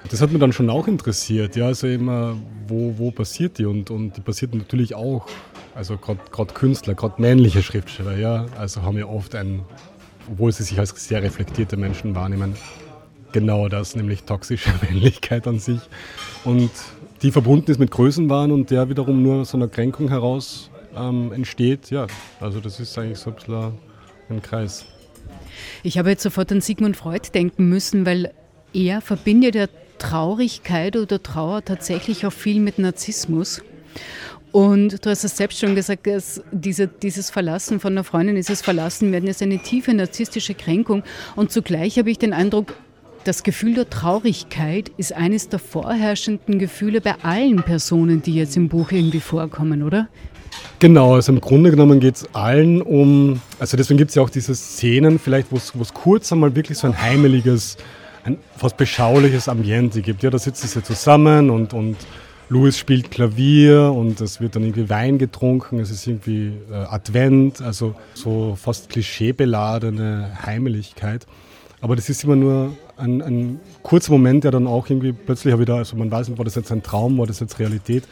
Das 0.09 0.21
hat 0.23 0.31
mich 0.31 0.41
dann 0.41 0.53
schon 0.53 0.71
auch 0.71 0.89
interessiert, 0.89 1.57
ja, 1.57 1.67
also 1.67 1.87
immer, 1.87 2.37
wo, 2.67 2.95
wo 2.97 3.11
passiert 3.11 3.59
die? 3.59 3.67
Und, 3.67 3.91
und 3.91 4.17
die 4.17 4.21
passiert 4.21 4.55
natürlich 4.55 4.95
auch, 4.95 5.27
also 5.75 5.97
gerade 5.97 6.55
Künstler, 6.55 6.95
gerade 6.95 7.21
männliche 7.21 7.63
Schriftsteller, 7.63 8.17
ja, 8.17 8.47
also 8.59 8.83
haben 8.83 8.99
ja 8.99 9.07
oft 9.07 9.35
ein, 9.35 9.63
obwohl 10.31 10.53
sie 10.53 10.63
sich 10.63 10.79
als 10.79 10.91
sehr 10.97 11.23
reflektierte 11.23 11.77
Menschen 11.77 12.15
wahrnehmen, 12.15 12.55
genau 13.33 13.69
das, 13.69 13.95
nämlich 13.95 14.25
toxische 14.25 14.71
Männlichkeit 14.83 15.47
an 15.47 15.59
sich. 15.59 15.81
Und 16.45 16.71
die 17.23 17.31
verbunden 17.31 17.71
ist 17.71 17.79
mit 17.79 17.91
Größenwahn 17.91 18.51
und 18.51 18.71
der 18.71 18.89
wiederum 18.89 19.23
nur 19.23 19.43
aus 19.43 19.55
einer 19.55 19.69
Kränkung 19.69 20.09
heraus 20.09 20.71
ähm, 20.97 21.33
entsteht, 21.33 21.91
ja, 21.91 22.07
also 22.41 22.61
das 22.61 22.81
ist 22.81 22.97
eigentlich 22.99 23.19
so 23.19 23.31
ein 23.31 23.37
bisschen 23.37 23.73
ein 24.31 24.43
Kreis. 24.43 24.87
Ich 25.83 25.99
habe 25.99 26.11
jetzt 26.11 26.23
sofort 26.23 26.51
an 26.53 26.61
Sigmund 26.61 26.97
Freud 26.97 27.29
denken 27.35 27.69
müssen, 27.69 28.07
weil 28.07 28.33
er 28.73 29.01
verbindet 29.01 29.55
ja 29.55 29.67
Traurigkeit 30.01 30.97
oder 30.97 31.23
Trauer 31.23 31.65
tatsächlich 31.65 32.27
auch 32.27 32.33
viel 32.33 32.59
mit 32.59 32.81
Narzissmus. 32.81 33.63
Und 34.53 35.05
du 35.05 35.11
hast 35.11 35.23
es 35.23 35.37
selbst 35.37 35.61
schon 35.61 35.77
gesagt, 35.77 36.09
dass 36.09 36.43
diese, 36.51 36.89
dieses 36.89 37.31
Verlassen 37.31 37.79
von 37.79 37.93
einer 37.93 38.03
Freundin, 38.03 38.35
dieses 38.35 38.63
Verlassen 38.63 39.13
werden 39.13 39.29
ist 39.29 39.43
eine 39.43 39.63
tiefe 39.63 39.95
narzisstische 39.95 40.55
Kränkung. 40.55 41.05
Und 41.37 41.53
zugleich 41.53 41.99
habe 41.99 42.11
ich 42.11 42.19
den 42.19 42.33
Eindruck, 42.33 42.75
das 43.23 43.43
Gefühl 43.43 43.75
der 43.75 43.89
Traurigkeit 43.89 44.91
ist 44.97 45.13
eines 45.13 45.49
der 45.49 45.59
vorherrschenden 45.59 46.59
Gefühle 46.59 47.01
bei 47.01 47.15
allen 47.23 47.63
Personen, 47.63 48.23
die 48.23 48.35
jetzt 48.35 48.57
im 48.57 48.69
Buch 48.69 48.91
irgendwie 48.91 49.21
vorkommen, 49.21 49.83
oder? 49.83 50.09
Genau, 50.79 51.15
also 51.15 51.33
im 51.33 51.41
Grunde 51.41 51.71
genommen 51.71 52.01
geht 52.01 52.17
es 52.17 52.35
allen 52.35 52.81
um, 52.83 53.41
also 53.59 53.77
deswegen 53.77 53.99
gibt 53.99 54.09
es 54.09 54.15
ja 54.15 54.23
auch 54.23 54.31
diese 54.31 54.55
Szenen, 54.55 55.19
vielleicht, 55.19 55.53
wo 55.53 55.57
es 55.57 55.95
kurz 55.95 56.33
einmal 56.33 56.57
wirklich 56.57 56.79
so 56.79 56.87
ein 56.87 57.01
heimeliges, 57.01 57.77
ein 58.25 58.39
fast 58.57 58.77
beschauliches 58.77 59.49
Ambiente 59.49 60.03
gibt. 60.03 60.23
Ja, 60.23 60.31
da 60.31 60.39
sitzen 60.39 60.69
sie 60.69 60.83
zusammen 60.83 61.51
und, 61.51 61.73
und 61.73 61.97
Louis 62.49 62.77
spielt 62.77 63.11
Klavier 63.11 63.93
und 63.93 64.21
es 64.21 64.41
wird 64.41 64.57
dann 64.57 64.65
irgendwie 64.65 64.89
Wein 64.89 65.19
getrunken, 65.19 65.79
es 65.79 65.91
ist 65.91 66.07
irgendwie 66.07 66.53
äh, 66.71 66.75
Advent, 66.75 67.63
also 67.63 67.95
so 68.15 68.57
fast 68.61 68.89
klischeebeladene 68.89 70.37
Heimeligkeit. 70.45 71.27
Aber 71.81 71.97
das 71.97 72.09
ist 72.11 72.25
immer 72.25 72.37
nur 72.37 72.77
ein, 72.97 73.23
ein 73.23 73.61
kurzer 73.83 74.13
Moment, 74.13 74.45
der 74.45 74.51
dann 74.51 74.67
auch 74.67 74.91
irgendwie 74.91 75.13
plötzlich 75.13 75.57
wieder, 75.59 75.77
also 75.77 75.97
man 75.97 76.11
weiß 76.11 76.29
nicht, 76.29 76.39
war 76.39 76.45
das 76.45 76.57
jetzt 76.57 76.73
ein 76.73 76.83
Traum, 76.83 77.19
war 77.19 77.27
das 77.27 77.41
jetzt 77.41 77.59
Realität. 77.59 78.05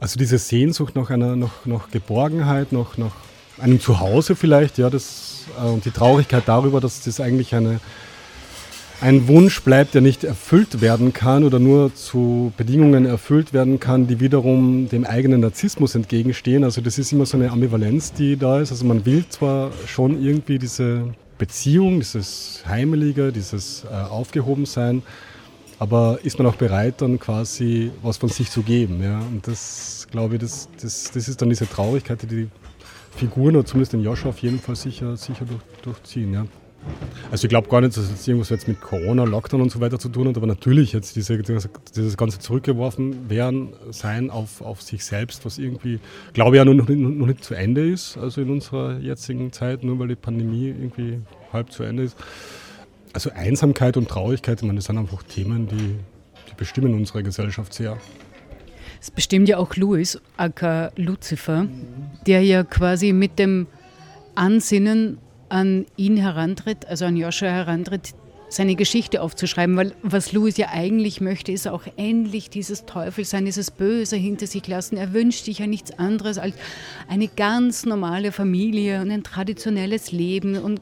Also 0.00 0.18
diese 0.18 0.38
Sehnsucht 0.38 0.96
nach 0.96 1.10
einer 1.10 1.36
nach, 1.36 1.64
nach 1.64 1.90
Geborgenheit, 1.90 2.72
nach, 2.72 2.98
nach 2.98 3.12
einem 3.58 3.80
Zuhause 3.80 4.34
vielleicht, 4.34 4.78
ja, 4.78 4.90
das, 4.90 5.44
äh, 5.62 5.66
und 5.66 5.84
die 5.84 5.90
Traurigkeit 5.90 6.42
darüber, 6.46 6.80
dass 6.80 7.02
das 7.02 7.20
eigentlich 7.20 7.54
eine, 7.54 7.80
ein 9.00 9.28
Wunsch 9.28 9.62
bleibt, 9.62 9.94
der 9.94 10.02
nicht 10.02 10.24
erfüllt 10.24 10.80
werden 10.80 11.12
kann 11.12 11.44
oder 11.44 11.58
nur 11.58 11.94
zu 11.94 12.52
Bedingungen 12.56 13.06
erfüllt 13.06 13.52
werden 13.52 13.80
kann, 13.80 14.06
die 14.06 14.20
wiederum 14.20 14.88
dem 14.88 15.04
eigenen 15.04 15.40
Narzissmus 15.40 15.94
entgegenstehen. 15.94 16.64
Also 16.64 16.80
das 16.80 16.98
ist 16.98 17.12
immer 17.12 17.24
so 17.24 17.38
eine 17.38 17.50
Ambivalenz, 17.50 18.12
die 18.12 18.36
da 18.36 18.60
ist. 18.60 18.70
Also 18.72 18.84
man 18.84 19.06
will 19.06 19.24
zwar 19.28 19.70
schon 19.86 20.22
irgendwie 20.22 20.58
diese 20.58 21.14
Beziehung, 21.38 22.00
dieses 22.00 22.62
Heimelige, 22.66 23.32
dieses 23.32 23.84
äh, 23.84 23.88
Aufgehobensein, 23.88 25.02
aber 25.78 26.18
ist 26.22 26.38
man 26.38 26.46
auch 26.46 26.56
bereit, 26.56 27.00
dann 27.00 27.18
quasi 27.18 27.90
was 28.02 28.18
von 28.18 28.28
sich 28.28 28.50
zu 28.50 28.62
geben. 28.62 29.02
Ja? 29.02 29.20
Und 29.20 29.46
das, 29.46 30.06
glaube 30.10 30.34
ich, 30.34 30.42
das, 30.42 30.68
das, 30.80 31.10
das 31.10 31.26
ist 31.26 31.40
dann 31.40 31.48
diese 31.48 31.66
Traurigkeit, 31.66 32.20
die 32.20 32.26
die 32.26 32.48
Figuren, 33.16 33.56
oder 33.56 33.64
zumindest 33.64 33.94
den 33.94 34.02
Joshua 34.02 34.28
auf 34.28 34.38
jeden 34.40 34.60
Fall 34.60 34.76
sicher, 34.76 35.16
sicher 35.16 35.46
durch, 35.46 35.62
durchziehen. 35.82 36.34
Ja? 36.34 36.44
Also 37.30 37.44
ich 37.44 37.48
glaube 37.48 37.68
gar 37.68 37.80
nicht, 37.80 37.96
dass 37.96 38.10
es 38.10 38.26
irgendwas 38.26 38.48
jetzt 38.48 38.66
mit 38.66 38.80
Corona, 38.80 39.24
Lockdown 39.24 39.60
und 39.60 39.70
so 39.70 39.80
weiter 39.80 39.98
zu 39.98 40.08
tun 40.08 40.28
hat, 40.28 40.36
aber 40.36 40.46
natürlich 40.46 40.92
jetzt 40.92 41.14
diese, 41.14 41.38
dieses 41.38 42.16
ganze 42.16 42.40
zurückgeworfen 42.40 43.30
werden 43.30 43.72
sein 43.90 44.30
auf, 44.30 44.62
auf 44.62 44.82
sich 44.82 45.04
selbst, 45.04 45.44
was 45.44 45.58
irgendwie, 45.58 46.00
glaube 46.32 46.56
ich, 46.56 46.58
ja 46.58 46.64
noch 46.64 46.88
nicht, 46.88 46.98
noch 46.98 47.26
nicht 47.26 47.44
zu 47.44 47.54
Ende 47.54 47.88
ist, 47.88 48.16
also 48.16 48.40
in 48.40 48.50
unserer 48.50 48.98
jetzigen 48.98 49.52
Zeit, 49.52 49.84
nur 49.84 49.98
weil 50.00 50.08
die 50.08 50.16
Pandemie 50.16 50.68
irgendwie 50.68 51.20
halb 51.52 51.70
zu 51.70 51.84
Ende 51.84 52.04
ist. 52.04 52.16
Also 53.12 53.30
Einsamkeit 53.30 53.96
und 53.96 54.08
Traurigkeit, 54.08 54.60
ich 54.60 54.66
meine, 54.66 54.78
das 54.78 54.86
sind 54.86 54.98
einfach 54.98 55.22
Themen, 55.22 55.68
die, 55.68 55.76
die 55.76 56.54
bestimmen 56.56 56.94
unsere 56.94 57.22
Gesellschaft 57.22 57.74
sehr. 57.74 57.96
Es 59.00 59.10
bestimmt 59.10 59.48
ja 59.48 59.58
auch 59.58 59.76
Louis, 59.76 60.20
aka 60.36 60.90
Lucifer, 60.96 61.66
der 62.26 62.42
ja 62.42 62.64
quasi 62.64 63.12
mit 63.12 63.38
dem 63.38 63.66
Ansinnen 64.34 65.18
an 65.50 65.86
ihn 65.96 66.16
herantritt, 66.16 66.86
also 66.86 67.04
an 67.04 67.16
Joshua 67.16 67.48
herantritt, 67.48 68.14
seine 68.50 68.74
Geschichte 68.74 69.22
aufzuschreiben, 69.22 69.76
weil 69.76 69.92
was 70.02 70.32
Louis 70.32 70.56
ja 70.56 70.68
eigentlich 70.72 71.20
möchte, 71.20 71.52
ist 71.52 71.68
auch 71.68 71.84
endlich 71.96 72.50
dieses 72.50 72.84
Teufelsein, 72.84 73.44
dieses 73.44 73.70
Böse 73.70 74.16
hinter 74.16 74.46
sich 74.46 74.66
lassen. 74.66 74.96
Er 74.96 75.12
wünscht 75.12 75.44
sich 75.44 75.60
ja 75.60 75.66
nichts 75.66 75.96
anderes 75.98 76.36
als 76.36 76.56
eine 77.08 77.28
ganz 77.28 77.86
normale 77.86 78.32
Familie 78.32 79.00
und 79.00 79.10
ein 79.10 79.22
traditionelles 79.22 80.10
Leben 80.10 80.58
und, 80.58 80.80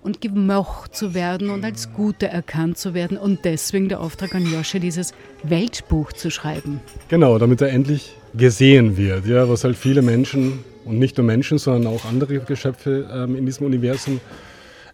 und 0.00 0.20
gemocht 0.22 0.96
zu 0.96 1.12
werden 1.14 1.50
und 1.50 1.62
als 1.62 1.92
Guter 1.92 2.28
erkannt 2.28 2.78
zu 2.78 2.94
werden 2.94 3.18
und 3.18 3.44
deswegen 3.44 3.88
der 3.88 4.00
Auftrag 4.00 4.34
an 4.34 4.50
Joshua, 4.50 4.80
dieses 4.80 5.12
Weltbuch 5.42 6.12
zu 6.14 6.30
schreiben. 6.30 6.80
Genau, 7.08 7.38
damit 7.38 7.60
er 7.60 7.68
endlich 7.68 8.16
gesehen 8.36 8.96
wird, 8.96 9.26
ja, 9.26 9.48
was 9.48 9.64
halt 9.64 9.76
viele 9.76 10.02
Menschen 10.02 10.64
und 10.84 10.98
nicht 10.98 11.16
nur 11.16 11.26
Menschen, 11.26 11.58
sondern 11.58 11.92
auch 11.92 12.04
andere 12.04 12.40
Geschöpfe 12.40 13.08
ähm, 13.12 13.36
in 13.36 13.46
diesem 13.46 13.66
Universum 13.66 14.20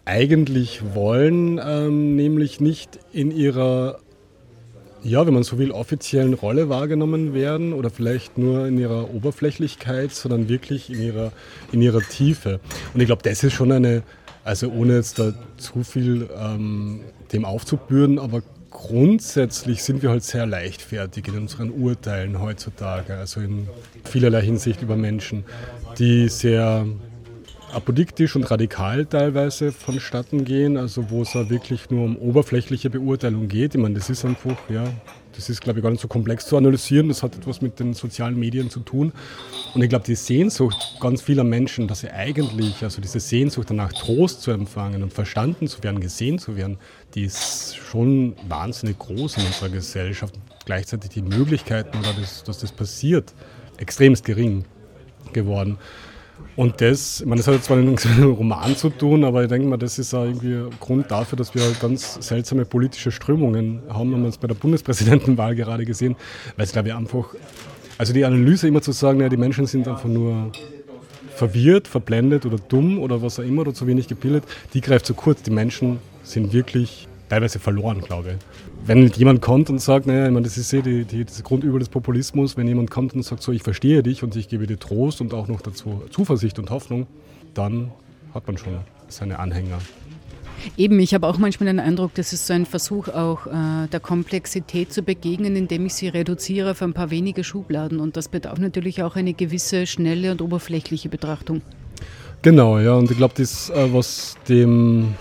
eigentlich 0.05 0.81
wollen, 0.93 1.59
ähm, 1.63 2.15
nämlich 2.15 2.59
nicht 2.59 2.99
in 3.11 3.31
ihrer, 3.31 3.99
ja, 5.03 5.25
wenn 5.25 5.33
man 5.33 5.43
so 5.43 5.57
will, 5.57 5.71
offiziellen 5.71 6.33
Rolle 6.33 6.69
wahrgenommen 6.69 7.33
werden 7.33 7.73
oder 7.73 7.89
vielleicht 7.89 8.37
nur 8.37 8.67
in 8.67 8.79
ihrer 8.79 9.13
Oberflächlichkeit, 9.13 10.11
sondern 10.11 10.49
wirklich 10.49 10.89
in 10.89 11.01
ihrer, 11.01 11.31
in 11.71 11.81
ihrer 11.81 12.01
Tiefe. 12.01 12.59
Und 12.93 13.01
ich 13.01 13.07
glaube, 13.07 13.23
das 13.23 13.43
ist 13.43 13.53
schon 13.53 13.71
eine, 13.71 14.03
also 14.43 14.69
ohne 14.69 14.95
jetzt 14.95 15.19
da 15.19 15.33
zu 15.57 15.83
viel 15.83 16.29
ähm, 16.35 17.01
dem 17.31 17.45
aufzubürden, 17.45 18.17
aber 18.17 18.41
grundsätzlich 18.71 19.83
sind 19.83 20.01
wir 20.01 20.09
halt 20.09 20.23
sehr 20.23 20.45
leichtfertig 20.45 21.27
in 21.27 21.37
unseren 21.37 21.69
Urteilen 21.69 22.41
heutzutage, 22.41 23.15
also 23.15 23.41
in 23.41 23.67
vielerlei 24.05 24.41
Hinsicht 24.41 24.81
über 24.81 24.95
Menschen, 24.95 25.43
die 25.99 26.29
sehr 26.29 26.87
apodiktisch 27.73 28.35
und 28.35 28.49
radikal 28.49 29.05
teilweise 29.05 29.71
vonstatten 29.71 30.43
gehen, 30.45 30.77
also 30.77 31.09
wo 31.09 31.21
es 31.21 31.33
ja 31.33 31.49
wirklich 31.49 31.89
nur 31.89 32.03
um 32.03 32.17
oberflächliche 32.17 32.89
Beurteilung 32.89 33.47
geht. 33.47 33.75
Ich 33.75 33.81
meine, 33.81 33.95
das 33.95 34.09
ist 34.09 34.25
einfach, 34.25 34.57
ja, 34.69 34.85
das 35.35 35.49
ist, 35.49 35.61
glaube 35.61 35.79
ich, 35.79 35.83
gar 35.83 35.89
nicht 35.89 36.01
so 36.01 36.07
komplex 36.07 36.45
zu 36.45 36.57
analysieren. 36.57 37.07
Das 37.07 37.23
hat 37.23 37.35
etwas 37.35 37.61
mit 37.61 37.79
den 37.79 37.93
sozialen 37.93 38.37
Medien 38.39 38.69
zu 38.69 38.81
tun. 38.81 39.11
Und 39.73 39.81
ich 39.81 39.89
glaube, 39.89 40.05
die 40.05 40.15
Sehnsucht 40.15 40.97
ganz 40.99 41.21
vieler 41.21 41.43
Menschen, 41.43 41.87
dass 41.87 42.01
sie 42.01 42.09
eigentlich, 42.09 42.83
also 42.83 43.01
diese 43.01 43.19
Sehnsucht 43.19 43.69
danach 43.69 43.93
Trost 43.93 44.41
zu 44.41 44.51
empfangen 44.51 45.03
und 45.03 45.13
verstanden 45.13 45.67
zu 45.67 45.83
werden, 45.83 45.99
gesehen 45.99 46.39
zu 46.39 46.55
werden, 46.55 46.77
die 47.15 47.23
ist 47.23 47.75
schon 47.75 48.35
wahnsinnig 48.47 48.99
groß 48.99 49.37
in 49.37 49.45
unserer 49.45 49.69
Gesellschaft. 49.69 50.35
Gleichzeitig 50.65 51.09
die 51.11 51.21
Möglichkeiten, 51.21 51.97
dass 52.45 52.59
das 52.59 52.71
passiert, 52.71 53.33
extremst 53.77 54.25
gering 54.25 54.65
geworden. 55.33 55.77
Und 56.55 56.81
das, 56.81 57.21
ich 57.21 57.25
meine, 57.25 57.37
das 57.37 57.47
hat 57.47 57.63
zwar 57.63 57.77
nicht 57.77 58.05
mit 58.05 58.17
einem 58.17 58.33
Roman 58.33 58.75
zu 58.75 58.89
tun, 58.89 59.23
aber 59.23 59.43
ich 59.43 59.49
denke 59.49 59.67
mal, 59.67 59.77
das 59.77 59.97
ist 59.99 60.13
auch 60.13 60.25
irgendwie 60.25 60.69
Grund 60.79 61.09
dafür, 61.09 61.37
dass 61.37 61.55
wir 61.55 61.63
halt 61.63 61.79
ganz 61.79 62.17
seltsame 62.19 62.65
politische 62.65 63.11
Strömungen 63.11 63.81
haben. 63.89 64.13
Haben 64.13 64.21
wir 64.23 64.29
es 64.29 64.37
bei 64.37 64.47
der 64.47 64.55
Bundespräsidentenwahl 64.55 65.55
gerade 65.55 65.85
gesehen, 65.85 66.15
weil 66.57 66.65
es, 66.65 66.71
glaube 66.71 66.89
ich, 66.89 66.93
einfach, 66.93 67.33
also 67.97 68.13
die 68.13 68.25
Analyse 68.25 68.67
immer 68.67 68.81
zu 68.81 68.91
sagen, 68.91 69.21
ja, 69.21 69.29
die 69.29 69.37
Menschen 69.37 69.65
sind 69.65 69.87
einfach 69.87 70.09
nur 70.09 70.51
verwirrt, 71.35 71.87
verblendet 71.87 72.45
oder 72.45 72.57
dumm 72.57 72.99
oder 72.99 73.21
was 73.21 73.39
auch 73.39 73.43
immer 73.43 73.61
oder 73.61 73.73
zu 73.73 73.87
wenig 73.87 74.07
gebildet, 74.07 74.43
die 74.73 74.81
greift 74.81 75.05
zu 75.05 75.13
kurz. 75.13 75.41
Die 75.41 75.51
Menschen 75.51 75.99
sind 76.23 76.53
wirklich 76.53 77.07
teilweise 77.31 77.59
verloren, 77.59 78.01
glaube 78.01 78.31
ich. 78.31 78.35
Wenn 78.85 79.07
jemand 79.07 79.41
kommt 79.41 79.69
und 79.69 79.79
sagt, 79.79 80.05
naja, 80.05 80.25
ich 80.25 80.31
meine, 80.31 80.43
das 80.43 80.57
ist 80.57 80.71
ja 80.73 80.81
die, 80.81 81.05
die, 81.05 81.23
das 81.23 81.41
Grundübel 81.43 81.79
des 81.79 81.87
Populismus, 81.87 82.57
wenn 82.57 82.67
jemand 82.67 82.91
kommt 82.91 83.13
und 83.13 83.23
sagt, 83.23 83.41
so, 83.41 83.53
ich 83.53 83.63
verstehe 83.63 84.03
dich 84.03 84.21
und 84.21 84.35
ich 84.35 84.49
gebe 84.49 84.67
dir 84.67 84.77
Trost 84.77 85.21
und 85.21 85.33
auch 85.33 85.47
noch 85.47 85.61
dazu 85.61 86.01
Zuversicht 86.09 86.59
und 86.59 86.69
Hoffnung, 86.69 87.07
dann 87.53 87.91
hat 88.33 88.47
man 88.47 88.57
schon 88.57 88.73
seine 89.07 89.39
Anhänger. 89.39 89.79
Eben, 90.77 90.99
ich 90.99 91.13
habe 91.13 91.25
auch 91.25 91.37
manchmal 91.37 91.67
den 91.67 91.79
Eindruck, 91.79 92.13
das 92.15 92.33
ist 92.33 92.45
so 92.47 92.53
ein 92.53 92.65
Versuch 92.65 93.07
auch 93.07 93.47
äh, 93.47 93.87
der 93.87 93.99
Komplexität 94.01 94.91
zu 94.91 95.01
begegnen, 95.01 95.55
indem 95.55 95.85
ich 95.85 95.93
sie 95.93 96.09
reduziere 96.09 96.71
auf 96.71 96.81
ein 96.81 96.93
paar 96.93 97.11
wenige 97.11 97.43
Schubladen. 97.43 97.99
Und 97.99 98.17
das 98.17 98.27
bedarf 98.27 98.59
natürlich 98.59 99.03
auch 99.03 99.15
eine 99.15 99.33
gewisse 99.33 99.87
schnelle 99.87 100.31
und 100.31 100.41
oberflächliche 100.41 101.07
Betrachtung. 101.07 101.61
Genau, 102.41 102.77
ja, 102.79 102.93
und 102.93 103.09
ich 103.09 103.17
glaube, 103.17 103.35
das, 103.37 103.69
äh, 103.69 103.93
was 103.93 104.35
dem 104.49 105.15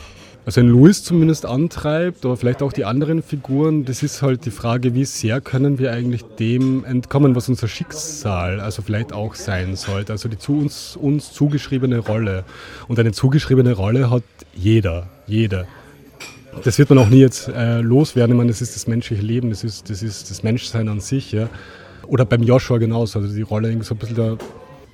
also 0.47 0.63
Louis 0.63 1.05
zumindest 1.05 1.45
antreibt, 1.45 2.25
aber 2.25 2.37
vielleicht 2.37 2.63
auch 2.63 2.73
die 2.73 2.85
anderen 2.85 3.23
Figuren, 3.23 3.85
das 3.85 4.03
ist 4.03 4.23
halt 4.23 4.47
die 4.47 4.51
Frage, 4.51 4.95
wie 4.95 5.05
sehr 5.05 5.41
können 5.41 5.79
wir 5.79 5.93
eigentlich 5.93 6.23
dem 6.23 6.85
entkommen, 6.85 7.37
was 7.37 7.49
unser 7.49 7.69
Schicksal 7.69 8.59
also 8.61 8.83
vielleicht 8.83 9.13
auch 9.13 9.35
sein 9.35 9.77
sollte, 9.77 10.13
also 10.13 10.29
die 10.29 10.39
zu 10.39 10.59
uns, 10.59 10.97
uns 10.97 11.33
zugeschriebene 11.33 11.99
Rolle. 11.99 12.45
Und 12.89 12.99
eine 12.99 13.13
zugeschriebene 13.13 13.75
Rolle 13.75 14.11
hat 14.11 14.23
jeder, 14.55 15.09
jeder. 15.27 15.67
Das 16.65 16.79
wird 16.79 16.91
man 16.91 16.99
auch 16.99 17.09
nie 17.09 17.21
jetzt 17.21 17.49
äh, 17.49 17.81
loswerden. 17.81 18.35
Ich 18.35 18.39
meine, 18.39 18.51
das 18.51 18.61
ist 18.61 18.75
das 18.75 18.87
menschliche 18.87 19.23
Leben, 19.23 19.51
das 19.51 19.63
ist 19.63 19.89
das, 19.89 20.03
ist 20.03 20.31
das 20.31 20.43
Menschsein 20.43 20.89
an 20.89 21.01
sich. 21.01 21.33
Ja. 21.33 21.49
Oder 22.07 22.25
beim 22.25 22.43
Joshua 22.43 22.79
genauso, 22.79 23.21
also 23.21 23.33
die 23.33 23.43
Rolle 23.43 23.69
irgendwie 23.69 23.87
so 23.87 23.95
ein 23.95 23.99
bisschen 23.99 24.17
der 24.17 24.39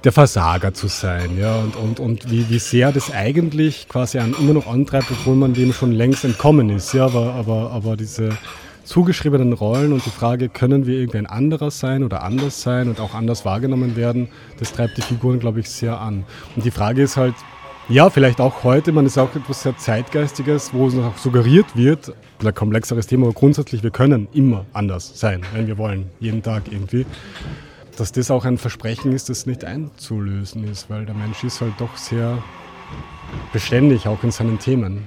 der 0.07 0.13
Versager 0.13 0.73
zu 0.73 0.87
sein. 0.87 1.37
Ja? 1.37 1.57
Und, 1.57 1.75
und, 1.77 2.01
und 2.01 2.31
wie, 2.31 2.49
wie 2.49 2.61
sehr 2.61 2.93
das 2.93 3.11
eigentlich 3.13 3.89
quasi 3.89 4.21
einen 4.21 4.35
immer 4.35 4.53
noch 4.53 4.69
antreibt, 4.69 5.11
obwohl 5.11 5.35
man 5.35 5.53
dem 5.53 5.73
schon 5.73 5.91
längst 5.91 6.25
entkommen 6.25 6.71
ist. 6.71 6.95
Ja? 6.95 7.07
Aber, 7.07 7.35
aber, 7.35 7.73
aber 7.73 7.97
diese 7.97 8.31
zugeschriebenen 8.85 9.53
Rollen 9.53 9.93
und 9.93 10.07
die 10.07 10.11
Frage, 10.11 10.49
können 10.49 10.87
wir 10.87 11.01
irgendwie 11.01 11.19
ein 11.19 11.27
anderer 11.27 11.73
sein 11.73 12.05
oder 12.05 12.23
anders 12.23 12.63
sein 12.63 12.89
und 12.89 13.01
auch 13.01 13.15
anders 13.15 13.45
wahrgenommen 13.45 13.97
werden, 13.97 14.29
das 14.61 14.73
treibt 14.73 14.97
die 14.97 15.03
Figuren, 15.03 15.41
glaube 15.41 15.59
ich, 15.59 15.69
sehr 15.69 16.01
an. 16.01 16.25
Und 16.55 16.65
die 16.65 16.71
Frage 16.71 17.03
ist 17.03 17.17
halt, 17.17 17.35
ja, 17.89 18.09
vielleicht 18.09 18.41
auch 18.41 18.63
heute, 18.63 18.93
man 18.93 19.07
ist 19.07 19.19
auch 19.19 19.35
etwas 19.35 19.65
sehr 19.65 19.77
Zeitgeistiges, 19.77 20.73
wo 20.73 20.87
es 20.87 20.97
auch 20.97 21.19
suggeriert 21.19 21.67
wird, 21.75 22.15
ein 22.45 22.55
komplexeres 22.55 23.09
Thema, 23.09 23.27
aber 23.27 23.35
grundsätzlich, 23.35 23.83
wir 23.83 23.91
können 23.91 24.29
immer 24.33 24.67
anders 24.73 25.19
sein, 25.19 25.43
wenn 25.53 25.67
wir 25.67 25.79
wollen, 25.79 26.11
jeden 26.21 26.45
Tag 26.45 26.63
irgendwie. 26.71 27.07
Dass 27.97 28.13
das 28.13 28.31
auch 28.31 28.45
ein 28.45 28.59
Versprechen 28.59 29.13
ist, 29.13 29.29
das 29.29 29.47
nicht 29.47 29.65
einzulösen 29.65 30.65
ist, 30.65 30.91
weil 30.91 31.07
der 31.07 31.15
Mensch 31.15 31.43
ist 31.45 31.61
halt 31.61 31.75
doch 31.79 31.97
sehr 31.97 32.43
beständig, 33.53 34.07
auch 34.07 34.23
in 34.23 34.31
seinen 34.31 34.59
Themen. 34.59 35.07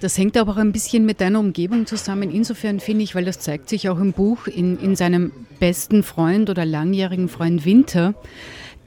Das 0.00 0.18
hängt 0.18 0.36
aber 0.36 0.52
auch 0.52 0.56
ein 0.56 0.72
bisschen 0.72 1.06
mit 1.06 1.20
deiner 1.20 1.40
Umgebung 1.40 1.86
zusammen. 1.86 2.30
Insofern 2.30 2.80
finde 2.80 3.04
ich, 3.04 3.14
weil 3.14 3.24
das 3.24 3.38
zeigt 3.38 3.68
sich 3.68 3.88
auch 3.88 3.98
im 3.98 4.12
Buch 4.12 4.46
in, 4.46 4.78
in 4.78 4.96
seinem 4.96 5.32
besten 5.60 6.02
Freund 6.02 6.50
oder 6.50 6.64
langjährigen 6.64 7.28
Freund 7.28 7.64
Winter, 7.64 8.14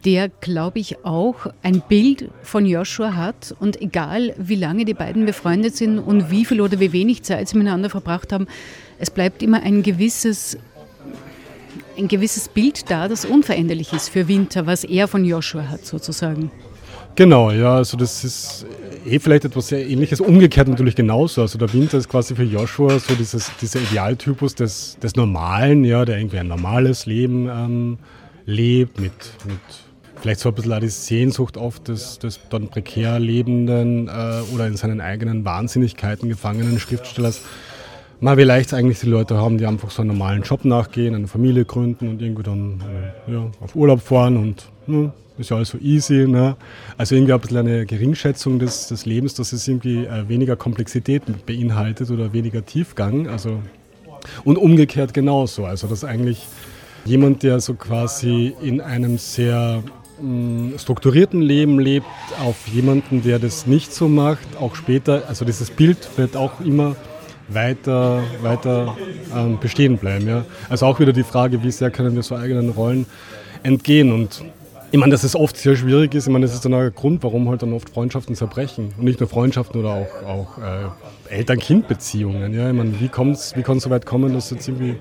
der, 0.05 0.29
glaube 0.29 0.79
ich, 0.79 1.03
auch 1.05 1.47
ein 1.63 1.81
Bild 1.87 2.29
von 2.43 2.65
Joshua 2.65 3.15
hat. 3.15 3.55
Und 3.59 3.81
egal, 3.81 4.33
wie 4.37 4.55
lange 4.55 4.85
die 4.85 4.93
beiden 4.93 5.25
befreundet 5.25 5.75
sind 5.75 5.97
und 5.97 6.29
wie 6.29 6.45
viel 6.45 6.61
oder 6.61 6.79
wie 6.79 6.93
wenig 6.93 7.23
Zeit 7.23 7.47
sie 7.47 7.57
miteinander 7.57 7.89
verbracht 7.89 8.31
haben, 8.31 8.47
es 8.99 9.09
bleibt 9.09 9.41
immer 9.41 9.61
ein 9.63 9.83
gewisses, 9.83 10.57
ein 11.97 12.07
gewisses 12.07 12.49
Bild 12.49 12.89
da, 12.89 13.07
das 13.07 13.25
unveränderlich 13.25 13.93
ist 13.93 14.09
für 14.09 14.27
Winter, 14.27 14.65
was 14.65 14.83
er 14.83 15.07
von 15.07 15.25
Joshua 15.25 15.67
hat, 15.67 15.85
sozusagen. 15.85 16.51
Genau, 17.15 17.49
ja, 17.49 17.77
also 17.77 17.97
das 17.97 18.23
ist 18.23 18.65
eh 19.03 19.17
vielleicht 19.17 19.45
etwas 19.45 19.69
sehr 19.69 19.87
ähnliches, 19.87 20.21
umgekehrt 20.21 20.67
natürlich 20.67 20.95
genauso. 20.95 21.41
Also 21.41 21.57
der 21.57 21.73
Winter 21.73 21.97
ist 21.97 22.09
quasi 22.09 22.35
für 22.35 22.43
Joshua 22.43 22.99
so 22.99 23.15
dieses, 23.15 23.51
dieser 23.59 23.79
Idealtypus 23.81 24.53
des, 24.53 24.97
des 25.01 25.15
Normalen, 25.15 25.83
ja, 25.83 26.05
der 26.05 26.19
irgendwie 26.19 26.37
ein 26.37 26.47
normales 26.47 27.07
Leben 27.07 27.49
ähm, 27.49 27.97
lebt, 28.45 28.99
mit, 28.99 29.13
mit 29.45 29.59
vielleicht 30.21 30.41
so 30.41 30.49
ein 30.49 30.55
bisschen 30.55 30.73
auch 30.73 30.79
die 30.79 30.89
Sehnsucht 30.89 31.57
oft 31.57 31.87
des, 31.87 32.19
des 32.19 32.39
dann 32.49 32.67
prekär 32.67 33.19
lebenden 33.19 34.07
äh, 34.07 34.41
oder 34.53 34.67
in 34.67 34.77
seinen 34.77 35.01
eigenen 35.01 35.43
Wahnsinnigkeiten 35.45 36.29
gefangenen 36.29 36.79
Schriftstellers. 36.79 37.41
Mal 38.19 38.35
wie 38.37 38.43
leicht 38.43 38.73
eigentlich 38.73 38.99
die 38.99 39.09
Leute 39.09 39.37
haben, 39.37 39.59
die 39.59 39.67
einfach 39.67 39.91
so 39.91 40.01
einen 40.01 40.09
normalen 40.09 40.41
Job 40.41 40.65
nachgehen, 40.65 41.13
eine 41.13 41.27
Familie 41.27 41.65
gründen 41.65 42.07
und 42.07 42.21
irgendwie 42.21 42.41
dann 42.41 42.83
äh, 43.27 43.31
ja, 43.31 43.51
auf 43.59 43.75
Urlaub 43.75 44.01
fahren 44.01 44.37
und 44.37 44.65
ja, 44.87 45.11
ist 45.37 45.51
ja 45.51 45.57
alles 45.57 45.69
so 45.69 45.77
easy. 45.77 46.27
Ne? 46.27 46.55
Also 46.97 47.13
irgendwie 47.13 47.33
ein 47.33 47.39
bisschen 47.39 47.57
eine 47.57 47.85
Geringschätzung 47.85 48.57
des, 48.57 48.87
des 48.87 49.05
Lebens, 49.05 49.35
dass 49.35 49.53
es 49.53 49.67
irgendwie 49.67 50.05
äh, 50.05 50.27
weniger 50.27 50.55
Komplexität 50.55 51.45
beinhaltet 51.45 52.09
oder 52.09 52.33
weniger 52.33 52.65
Tiefgang. 52.65 53.27
Also, 53.27 53.59
und 54.43 54.57
umgekehrt 54.57 55.13
genauso. 55.13 55.65
Also 55.65 55.85
dass 55.85 56.03
eigentlich 56.03 56.47
jemand, 57.05 57.43
der 57.43 57.59
so 57.59 57.75
quasi 57.75 58.55
in 58.63 58.81
einem 58.81 59.19
sehr 59.19 59.83
mm, 60.19 60.71
strukturierten 60.79 61.41
Leben 61.41 61.79
lebt, 61.79 62.07
auf 62.43 62.67
jemanden, 62.67 63.21
der 63.21 63.37
das 63.37 63.67
nicht 63.67 63.93
so 63.93 64.07
macht, 64.07 64.57
auch 64.59 64.73
später, 64.73 65.23
also 65.27 65.45
dieses 65.45 65.69
Bild 65.69 65.97
wird 66.17 66.35
auch 66.35 66.59
immer 66.61 66.95
weiter, 67.47 68.23
weiter 68.41 68.97
ähm, 69.35 69.59
bestehen 69.59 69.97
bleiben. 69.97 70.27
Ja? 70.27 70.45
Also 70.69 70.85
auch 70.85 70.99
wieder 70.99 71.13
die 71.13 71.23
Frage, 71.23 71.63
wie 71.63 71.71
sehr 71.71 71.91
können 71.91 72.15
wir 72.15 72.23
so 72.23 72.35
eigenen 72.35 72.69
Rollen 72.69 73.05
entgehen 73.63 74.11
und 74.11 74.43
ich 74.89 74.99
meine, 74.99 75.11
dass 75.11 75.25
es 75.25 75.35
oft 75.35 75.57
sehr 75.57 75.75
schwierig 75.75 76.15
ist. 76.15 76.27
Ich 76.27 76.31
meine, 76.31 76.45
das 76.45 76.55
ist 76.55 76.63
dann 76.63 76.73
auch 76.73 76.79
ein 76.79 76.93
Grund, 76.93 77.21
warum 77.21 77.49
halt 77.49 77.61
dann 77.61 77.73
oft 77.73 77.89
Freundschaften 77.89 78.35
zerbrechen. 78.35 78.93
Und 78.97 79.03
nicht 79.03 79.19
nur 79.19 79.27
Freundschaften 79.27 79.81
oder 79.81 79.89
auch, 79.89 80.23
auch 80.25 80.57
äh, 80.59 81.35
Eltern-Kind-Beziehungen. 81.35 82.53
Ja? 82.53 82.69
Ich 82.69 82.73
meine, 82.73 82.93
wie, 82.93 83.01
wie 83.01 83.09
kann 83.09 83.31
es 83.31 83.53
so 83.83 83.89
weit 83.89 84.05
kommen, 84.05 84.33
dass 84.33 84.49
jetzt 84.49 84.65
irgendwie 84.67 84.95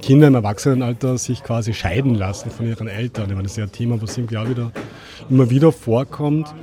Kinder 0.00 0.28
im 0.28 0.36
Erwachsenenalter 0.36 1.18
sich 1.18 1.42
quasi 1.42 1.74
scheiden 1.74 2.14
lassen 2.14 2.52
von 2.52 2.68
ihren 2.68 2.86
Eltern? 2.86 3.24
Ich 3.24 3.30
meine, 3.30 3.42
das 3.42 3.52
ist 3.52 3.58
ja 3.58 3.64
ein 3.64 3.72
Thema, 3.72 4.00
was 4.00 4.16
irgendwie 4.16 4.36
auch 4.36 4.48
wieder, 4.48 4.70
immer 5.28 5.50
wieder 5.50 5.72
vorkommt. 5.72 6.54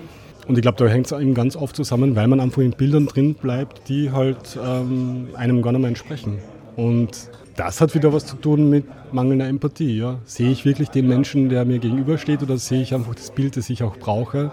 Und 0.50 0.58
ich 0.58 0.63
glaube, 0.63 0.84
da 0.84 0.88
hängt 0.88 1.06
es 1.06 1.12
eben 1.12 1.36
ganz 1.36 1.56
oft 1.56 1.75
zusammen, 1.75 2.15
weil 2.15 2.27
man 2.27 2.39
einfach 2.39 2.63
in 2.63 2.72
Bildern 2.72 3.06
drin 3.06 3.36
bleibt, 3.36 3.88
die 3.88 4.10
halt 4.12 4.58
ähm, 4.60 5.27
einem 5.36 5.62
gar 5.62 5.72
nicht 5.72 5.82
mehr 5.82 5.89
entsprechen. 5.89 6.39
Und 6.75 7.29
das 7.56 7.79
hat 7.82 7.94
wieder 7.94 8.12
was 8.13 8.25
zu 8.25 8.36
tun 8.36 8.68
mit 8.68 8.86
mangelnder 9.13 9.48
Empathie. 9.48 10.00
Ja. 10.00 10.18
Sehe 10.25 10.50
ich 10.50 10.65
wirklich 10.65 10.89
den 10.89 11.08
Menschen, 11.08 11.50
der 11.50 11.65
mir 11.65 11.77
gegenübersteht, 11.77 12.41
oder 12.41 12.58
sehe 12.58 12.82
ich 12.82 12.96
einfach 12.96 13.13
das 13.13 13.29
Bild, 13.29 13.58
das 13.58 13.70
ich 13.70 13.84
auch 13.84 13.96
brauche, 13.98 14.51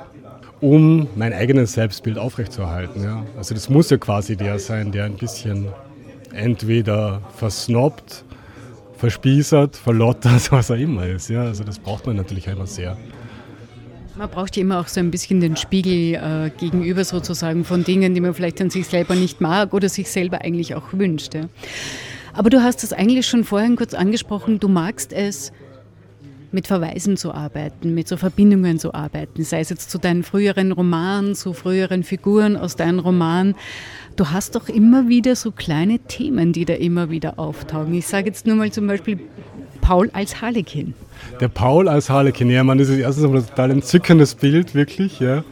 um 0.60 1.06
mein 1.16 1.32
eigenes 1.32 1.72
Selbstbild 1.72 2.18
aufrechtzuerhalten? 2.18 3.02
Ja. 3.02 3.24
Also 3.38 3.54
das 3.54 3.70
muss 3.70 3.88
ja 3.88 3.96
quasi 3.96 4.36
der 4.36 4.58
sein, 4.58 4.92
der 4.92 5.04
ein 5.04 5.16
bisschen 5.16 5.68
entweder 6.34 7.22
versnobbt, 7.36 8.22
verspießert, 8.98 9.76
verlottert, 9.76 10.50
was 10.52 10.68
er 10.68 10.76
immer 10.76 11.06
ist. 11.06 11.30
Ja. 11.30 11.44
Also 11.44 11.64
das 11.64 11.78
braucht 11.78 12.04
man 12.04 12.16
natürlich 12.16 12.48
immer 12.48 12.66
sehr. 12.66 12.98
Man 14.18 14.30
braucht 14.30 14.56
ja 14.56 14.62
immer 14.62 14.80
auch 14.80 14.88
so 14.88 14.98
ein 14.98 15.10
bisschen 15.10 15.40
den 15.40 15.56
Spiegel 15.56 16.14
äh, 16.14 16.50
gegenüber 16.58 17.04
sozusagen 17.04 17.64
von 17.64 17.84
Dingen, 17.84 18.14
die 18.14 18.22
man 18.22 18.32
vielleicht 18.32 18.60
an 18.62 18.70
sich 18.70 18.86
selber 18.86 19.14
nicht 19.14 19.42
mag 19.42 19.74
oder 19.74 19.90
sich 19.90 20.10
selber 20.10 20.40
eigentlich 20.40 20.74
auch 20.74 20.92
wünscht. 20.92 21.34
Ja. 21.34 21.42
Aber 22.32 22.48
du 22.48 22.62
hast 22.62 22.82
es 22.82 22.94
eigentlich 22.94 23.26
schon 23.26 23.44
vorhin 23.44 23.76
kurz 23.76 23.92
angesprochen, 23.92 24.58
du 24.58 24.68
magst 24.68 25.12
es, 25.12 25.52
mit 26.52 26.66
Verweisen 26.66 27.18
zu 27.18 27.32
arbeiten, 27.32 27.94
mit 27.94 28.08
so 28.08 28.16
Verbindungen 28.16 28.78
zu 28.78 28.94
arbeiten, 28.94 29.44
sei 29.44 29.60
es 29.60 29.68
jetzt 29.68 29.90
zu 29.90 29.98
deinen 29.98 30.22
früheren 30.22 30.72
Romanen, 30.72 31.34
zu 31.34 31.52
früheren 31.52 32.02
Figuren 32.02 32.56
aus 32.56 32.76
deinen 32.76 32.98
Romanen. 32.98 33.54
Du 34.16 34.30
hast 34.30 34.54
doch 34.54 34.68
immer 34.70 35.08
wieder 35.08 35.36
so 35.36 35.52
kleine 35.52 35.98
Themen, 35.98 36.54
die 36.54 36.64
da 36.64 36.72
immer 36.72 37.10
wieder 37.10 37.38
auftauchen. 37.38 37.92
Ich 37.92 38.06
sage 38.06 38.28
jetzt 38.28 38.46
nur 38.46 38.56
mal 38.56 38.72
zum 38.72 38.86
Beispiel 38.86 39.20
Paul 39.86 40.10
als 40.14 40.42
Harlekin. 40.42 40.94
Der 41.38 41.46
Paul 41.46 41.88
als 41.88 42.10
Harlekin, 42.10 42.50
ja, 42.50 42.64
man, 42.64 42.76
das 42.76 42.88
ist 42.88 42.98
erstens 42.98 43.24
ein 43.24 43.46
total 43.46 43.70
entzückendes 43.70 44.34
Bild, 44.34 44.74
wirklich, 44.74 45.20
ja. 45.20 45.44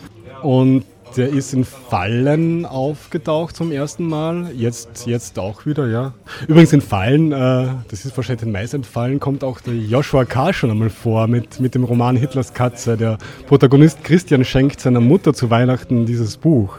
Und 0.42 0.83
der 1.16 1.29
ist 1.29 1.55
in 1.55 1.64
Fallen 1.64 2.66
aufgetaucht 2.66 3.55
zum 3.55 3.70
ersten 3.70 4.09
Mal. 4.09 4.51
Jetzt, 4.53 5.07
jetzt 5.07 5.38
auch 5.38 5.66
wieder, 5.66 5.87
ja. 5.87 6.14
Übrigens 6.49 6.73
in 6.73 6.81
Fallen, 6.81 7.31
äh, 7.31 7.68
das 7.88 8.05
ist 8.05 8.16
wahrscheinlich 8.16 8.42
den 8.42 8.51
meisten 8.51 8.83
Fallen, 8.83 9.20
kommt 9.20 9.44
auch 9.44 9.61
der 9.61 9.77
Joshua 9.77 10.25
K. 10.25 10.53
schon 10.53 10.73
einmal 10.73 10.90
vor 10.90 11.29
mit, 11.29 11.61
mit 11.61 11.77
dem 11.77 11.85
Roman 11.85 12.16
Hitlers 12.16 12.53
Katze. 12.53 12.97
Der 12.97 13.18
Protagonist 13.47 14.03
Christian 14.03 14.44
schenkt 14.44 14.81
seiner 14.81 14.99
Mutter 15.01 15.33
zu 15.33 15.49
Weihnachten 15.51 16.07
dieses 16.07 16.38
Buch. 16.38 16.79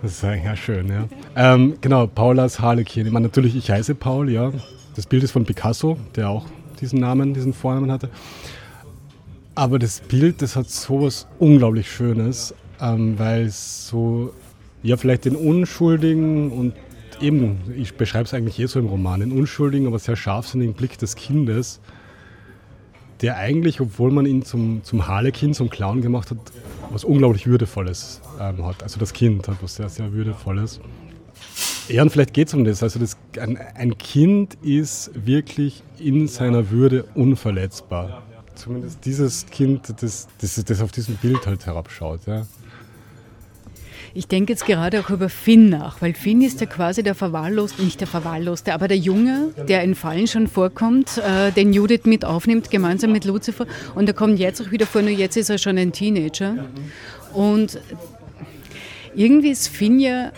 Das 0.00 0.12
ist 0.12 0.22
ja 0.22 0.56
schön, 0.56 0.88
ja. 0.88 1.04
Ähm, 1.36 1.74
genau, 1.82 2.06
Paulas 2.06 2.58
Harlekin. 2.58 3.04
Ich 3.04 3.12
meine, 3.12 3.26
natürlich, 3.26 3.54
ich 3.54 3.70
heiße 3.70 3.94
Paul, 3.94 4.30
ja. 4.30 4.50
Das 4.98 5.06
Bild 5.06 5.22
ist 5.22 5.30
von 5.30 5.44
Picasso, 5.44 5.96
der 6.16 6.28
auch 6.28 6.46
diesen 6.80 6.98
Namen, 6.98 7.32
diesen 7.32 7.52
Vornamen 7.52 7.92
hatte. 7.92 8.10
Aber 9.54 9.78
das 9.78 10.00
Bild, 10.00 10.42
das 10.42 10.56
hat 10.56 10.68
sowas 10.68 11.28
unglaublich 11.38 11.90
Schönes 11.90 12.52
ähm, 12.80 13.18
weil 13.18 13.46
es 13.46 13.88
so, 13.88 14.32
ja, 14.82 14.96
vielleicht 14.96 15.24
den 15.24 15.36
unschuldigen 15.36 16.50
und 16.50 16.74
eben, 17.20 17.58
ich 17.76 17.94
beschreibe 17.94 18.24
es 18.24 18.34
eigentlich 18.34 18.58
eh 18.58 18.66
so 18.66 18.78
im 18.78 18.86
Roman, 18.86 19.20
den 19.20 19.32
unschuldigen, 19.32 19.86
aber 19.86 19.98
sehr 19.98 20.16
scharfsinnigen 20.16 20.74
Blick 20.74 20.98
des 20.98 21.16
Kindes, 21.16 21.80
der 23.20 23.36
eigentlich, 23.36 23.80
obwohl 23.80 24.12
man 24.12 24.26
ihn 24.26 24.44
zum, 24.44 24.84
zum 24.84 25.08
Harlekin, 25.08 25.52
zum 25.52 25.70
Clown 25.70 26.02
gemacht 26.02 26.30
hat, 26.30 26.38
was 26.90 27.04
unglaublich 27.04 27.46
Würdevolles 27.46 28.20
ähm, 28.40 28.64
hat. 28.64 28.82
Also 28.82 29.00
das 29.00 29.12
Kind 29.12 29.48
hat 29.48 29.56
was 29.60 29.74
sehr, 29.74 29.88
sehr 29.88 30.12
Würdevolles. 30.12 30.80
Ja, 31.88 32.02
und 32.02 32.10
vielleicht 32.10 32.34
geht 32.34 32.48
es 32.48 32.54
um 32.54 32.64
das. 32.64 32.82
Also 32.82 32.98
das, 32.98 33.16
ein, 33.40 33.58
ein 33.74 33.96
Kind 33.98 34.56
ist 34.62 35.10
wirklich 35.14 35.82
in 35.98 36.28
seiner 36.28 36.70
Würde 36.70 37.04
unverletzbar. 37.14 38.22
Zumindest 38.54 39.04
dieses 39.04 39.46
Kind, 39.46 39.94
das, 40.02 40.28
das, 40.40 40.62
das 40.64 40.80
auf 40.82 40.92
diesem 40.92 41.16
Bild 41.16 41.46
halt 41.46 41.64
herabschaut. 41.66 42.20
Ja. 42.26 42.46
Ich 44.14 44.26
denke 44.26 44.52
jetzt 44.52 44.66
gerade 44.66 45.00
auch 45.00 45.10
über 45.10 45.28
Finn 45.28 45.68
nach, 45.68 46.02
weil 46.02 46.14
Finn 46.14 46.42
ist 46.42 46.60
ja 46.60 46.66
quasi 46.66 47.02
der 47.02 47.14
Verwahrloste, 47.14 47.82
nicht 47.82 48.00
der 48.00 48.08
Verwahrloste, 48.08 48.74
aber 48.74 48.88
der 48.88 48.96
Junge, 48.96 49.50
der 49.68 49.82
in 49.82 49.94
Fallen 49.94 50.26
schon 50.26 50.48
vorkommt, 50.48 51.18
äh, 51.18 51.52
den 51.52 51.72
Judith 51.72 52.04
mit 52.04 52.24
aufnimmt, 52.24 52.70
gemeinsam 52.70 53.12
mit 53.12 53.24
Lucifer. 53.24 53.66
Und 53.94 54.08
er 54.08 54.14
kommt 54.14 54.38
jetzt 54.38 54.60
auch 54.60 54.70
wieder 54.70 54.86
vor, 54.86 55.02
nur 55.02 55.10
jetzt 55.10 55.36
ist 55.36 55.50
er 55.50 55.58
schon 55.58 55.78
ein 55.78 55.92
Teenager. 55.92 56.66
Und 57.32 57.78
irgendwie 59.14 59.50
ist 59.50 59.68
Finn 59.68 60.00
ja 60.00 60.32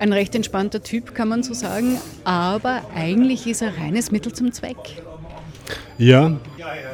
ein 0.00 0.12
recht 0.12 0.34
entspannter 0.34 0.82
Typ, 0.82 1.14
kann 1.14 1.28
man 1.28 1.42
so 1.42 1.54
sagen, 1.54 1.98
aber 2.24 2.82
eigentlich 2.94 3.46
ist 3.46 3.62
er 3.62 3.76
reines 3.78 4.10
Mittel 4.10 4.32
zum 4.32 4.52
Zweck. 4.52 4.76
Ja, 5.98 6.36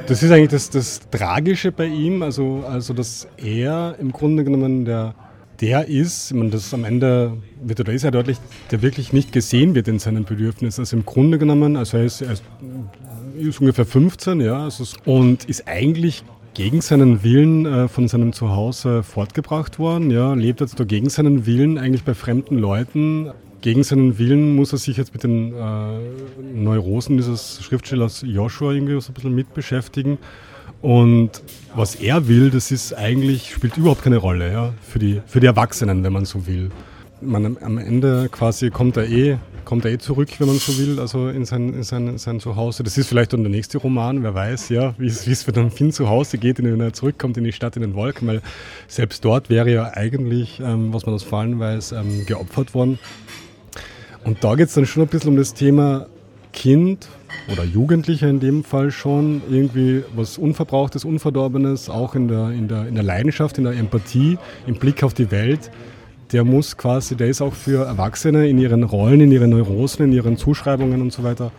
das 0.07 0.23
ist 0.23 0.31
eigentlich 0.31 0.51
das, 0.51 0.71
das 0.71 1.01
Tragische 1.11 1.71
bei 1.71 1.87
ihm, 1.87 2.23
also, 2.23 2.65
also 2.67 2.95
dass 2.95 3.29
er 3.37 3.97
im 4.01 4.13
Grunde 4.13 4.45
genommen 4.45 4.85
der 4.85 5.15
der 5.61 5.89
ist, 5.89 6.31
ich 6.31 6.37
meine, 6.37 6.51
das 6.51 6.75
am 6.75 6.85
Ende 6.85 7.39
wird 7.63 7.81
oder 7.81 7.93
ist 7.93 8.03
ja 8.03 8.11
deutlich, 8.11 8.39
der 8.71 8.83
wirklich 8.83 9.13
nicht 9.13 9.33
gesehen 9.33 9.75
wird 9.75 9.89
in 9.89 9.99
seinen 9.99 10.25
Bedürfnissen. 10.25 10.83
Also 10.83 10.97
im 10.97 11.05
Grunde 11.05 11.39
genommen, 11.39 11.77
also 11.77 11.97
er 11.97 12.05
ist, 12.05 12.23
er 12.23 12.33
ist, 12.33 13.61
ungefähr 13.61 13.87
15, 13.87 14.41
ja, 14.41 14.65
also 14.65 14.85
und 15.05 15.45
ist 15.45 15.67
eigentlich 15.67 16.25
gegen 16.55 16.81
seinen 16.81 17.23
Willen 17.23 17.67
äh, 17.67 17.89
von 17.89 18.09
seinem 18.09 18.33
Zuhause 18.33 19.03
fortgebracht 19.03 19.79
worden, 19.79 20.11
ja, 20.11 20.35
lebt 20.35 20.61
jetzt 20.61 20.79
da 20.79 20.85
gegen 20.85 21.11
seinen 21.11 21.47
Willen 21.47 21.79
eigentlich 21.79 22.05
bei 22.05 22.15
fremden 22.15 22.59
Leuten. 22.59 23.31
Gegen 23.61 23.83
seinen 23.83 24.19
Willen 24.19 24.55
muss 24.55 24.73
er 24.73 24.79
sich 24.79 24.97
jetzt 24.97 25.13
mit 25.13 25.25
den 25.25 25.53
äh, 25.53 25.99
Neurosen 26.55 27.17
dieses 27.17 27.63
Schriftstellers 27.63 28.23
Joshua 28.27 28.73
irgendwie 28.73 29.01
so 29.01 29.11
ein 29.11 29.15
bisschen 29.15 29.35
mit 29.35 29.53
beschäftigen. 29.55 30.19
Und 30.81 31.43
was 31.75 31.95
er 31.95 32.29
will, 32.29 32.51
das 32.51 32.71
ist 32.71 32.93
eigentlich, 32.93 33.53
spielt 33.55 33.77
überhaupt 33.77 34.03
keine 34.03 34.19
Rolle 34.19 34.53
ja, 34.53 34.75
für, 34.83 34.99
die, 34.99 35.23
für 35.27 35.41
die 35.41 35.47
Erwachsenen, 35.47 36.05
wenn 36.05 36.13
man 36.13 36.25
so 36.25 36.47
will. 36.47 36.71
Man, 37.21 37.57
am 37.63 37.79
Ende 37.79 38.29
quasi 38.31 38.71
kommt 38.71 38.97
er 38.99 39.09
eh 39.09 39.39
kommt 39.65 39.85
er 39.85 39.93
eh 39.93 39.99
zurück, 39.99 40.29
wenn 40.39 40.47
man 40.47 40.59
so 40.59 40.77
will, 40.79 41.01
also 41.01 41.29
in 41.29 41.45
sein, 41.45 41.75
in 41.75 41.83
sein, 41.83 42.19
sein 42.19 42.41
Zuhause. 42.41 42.83
Das 42.83 42.97
ist 42.99 43.09
vielleicht 43.09 43.33
dann 43.33 43.43
der 43.43 43.51
nächste 43.51 43.79
Roman, 43.79 44.23
wer 44.23 44.35
weiß, 44.35 44.69
ja, 44.69 44.95
wie 44.99 45.07
es 45.07 45.43
für 45.43 45.53
den 45.53 45.71
Finn 45.71 45.93
zu 45.93 46.09
Hause 46.09 46.39
geht, 46.39 46.63
wenn 46.63 46.81
er 46.81 46.93
zurückkommt 46.93 47.37
in 47.37 47.45
die 47.45 47.53
Stadt 47.53 47.77
in 47.77 47.83
den 47.83 47.95
Wolken, 47.95 48.29
weil 48.29 48.43
selbst 48.89 49.25
dort 49.25 49.51
wäre 49.51 49.73
ja 49.73 49.93
eigentlich, 49.95 50.61
ähm, 50.61 50.93
was 50.93 51.07
man 51.07 51.15
aus 51.15 51.23
Fallen 51.23 51.59
weiß, 51.59 51.93
ähm, 51.93 52.27
geopfert 52.27 52.75
worden. 52.75 52.99
Und 54.25 54.43
da 54.43 54.55
geht 54.55 54.69
es 54.69 54.75
dann 54.75 54.87
schon 54.87 55.03
ein 55.03 55.09
bisschen 55.09 55.31
um 55.31 55.37
das 55.37 55.55
Thema 55.55 56.07
Kind 56.53 57.09
oder 57.53 57.65
Jugendlicher 57.65 58.29
in 58.29 58.41
dem 58.41 58.65
Fall 58.65 58.91
schon, 58.91 59.43
irgendwie 59.51 60.03
was 60.15 60.39
Unverbrauchtes, 60.39 61.05
Unverdorbenes, 61.05 61.91
auch 61.91 62.15
in 62.15 62.29
der, 62.29 62.51
in 62.51 62.69
der, 62.69 62.87
in 62.87 62.95
der 62.95 63.05
Leidenschaft, 63.05 63.59
in 63.59 63.65
der 63.65 63.75
Empathie, 63.75 64.39
im 64.67 64.77
Blick 64.77 65.03
auf 65.03 65.13
die 65.13 65.31
Welt 65.31 65.71
der 66.35 66.45
muss 66.45 66.77
quasi, 66.77 67.17
der 67.17 67.29
ist 67.29 67.41
auch 67.41 67.55
für 67.55 67.87
Erwachsene 67.87 68.47
in 68.47 68.59
ihren 68.59 68.83
Rollen, 68.83 69.23
in 69.23 69.33
ihren 69.33 69.51
Neurosen, 69.51 70.05
in 70.05 70.13
ihren 70.13 70.37
Zuschreibungen 70.37 71.01
und 71.01 71.13
so 71.13 71.25
weiter 71.25 71.51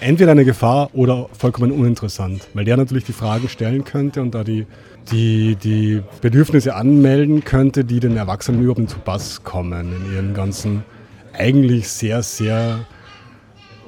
entweder 0.00 0.32
eine 0.32 0.44
Gefahr 0.44 0.90
oder 0.94 1.28
vollkommen 1.32 1.70
uninteressant, 1.70 2.48
weil 2.54 2.64
der 2.64 2.76
natürlich 2.76 3.04
die 3.04 3.12
Fragen 3.12 3.48
stellen 3.48 3.84
könnte 3.84 4.22
und 4.22 4.34
da 4.34 4.44
die, 4.44 4.66
die, 5.10 5.56
die 5.56 6.02
Bedürfnisse 6.20 6.74
anmelden 6.74 7.44
könnte, 7.44 7.84
die 7.84 8.00
den 8.00 8.16
Erwachsenen 8.16 8.62
überhaupt 8.62 8.90
zu 8.90 8.98
Pass 8.98 9.42
kommen 9.42 9.92
in 9.92 10.14
ihren 10.14 10.34
ganzen 10.34 10.84
eigentlich 11.32 11.88
sehr, 11.88 12.22
sehr 12.22 12.86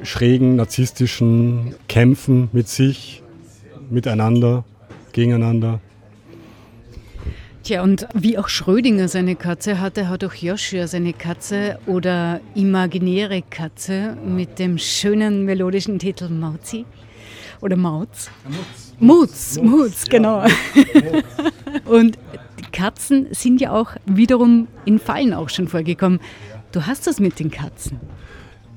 schrägen, 0.03 0.57
narzisstischen 0.57 1.75
Kämpfen 1.89 2.49
mit 2.53 2.69
sich, 2.69 3.23
miteinander, 3.91 4.65
gegeneinander. 5.13 5.81
Tja, 7.69 7.83
und 7.83 8.09
wie 8.15 8.39
auch 8.39 8.49
Schrödinger 8.49 9.09
seine 9.09 9.37
Katze 9.37 9.79
hatte, 9.79 10.09
hat 10.09 10.25
auch 10.25 10.33
Joshua 10.33 10.87
seine 10.87 11.13
Katze 11.13 11.79
oder 11.85 12.41
imaginäre 12.55 13.43
Katze 13.43 14.17
mit 14.25 14.59
dem 14.59 14.79
schönen 14.79 15.45
melodischen 15.45 15.99
Titel 15.99 16.31
Mauzi 16.31 16.87
oder 17.61 17.77
Mauz. 17.77 18.31
Mutz, 18.99 19.61
Mutz, 19.61 20.07
genau. 20.09 20.45
und 21.85 22.17
die 22.59 22.71
Katzen 22.73 23.27
sind 23.33 23.61
ja 23.61 23.73
auch 23.73 23.97
wiederum 24.07 24.69
in 24.87 24.99
Fallen 24.99 25.35
auch 25.35 25.51
schon 25.51 25.69
vorgekommen. 25.69 26.21
Du 26.73 26.87
hast 26.87 27.07
das 27.07 27.21
mit 27.21 27.39
den 27.39 27.51
Katzen. 27.51 28.01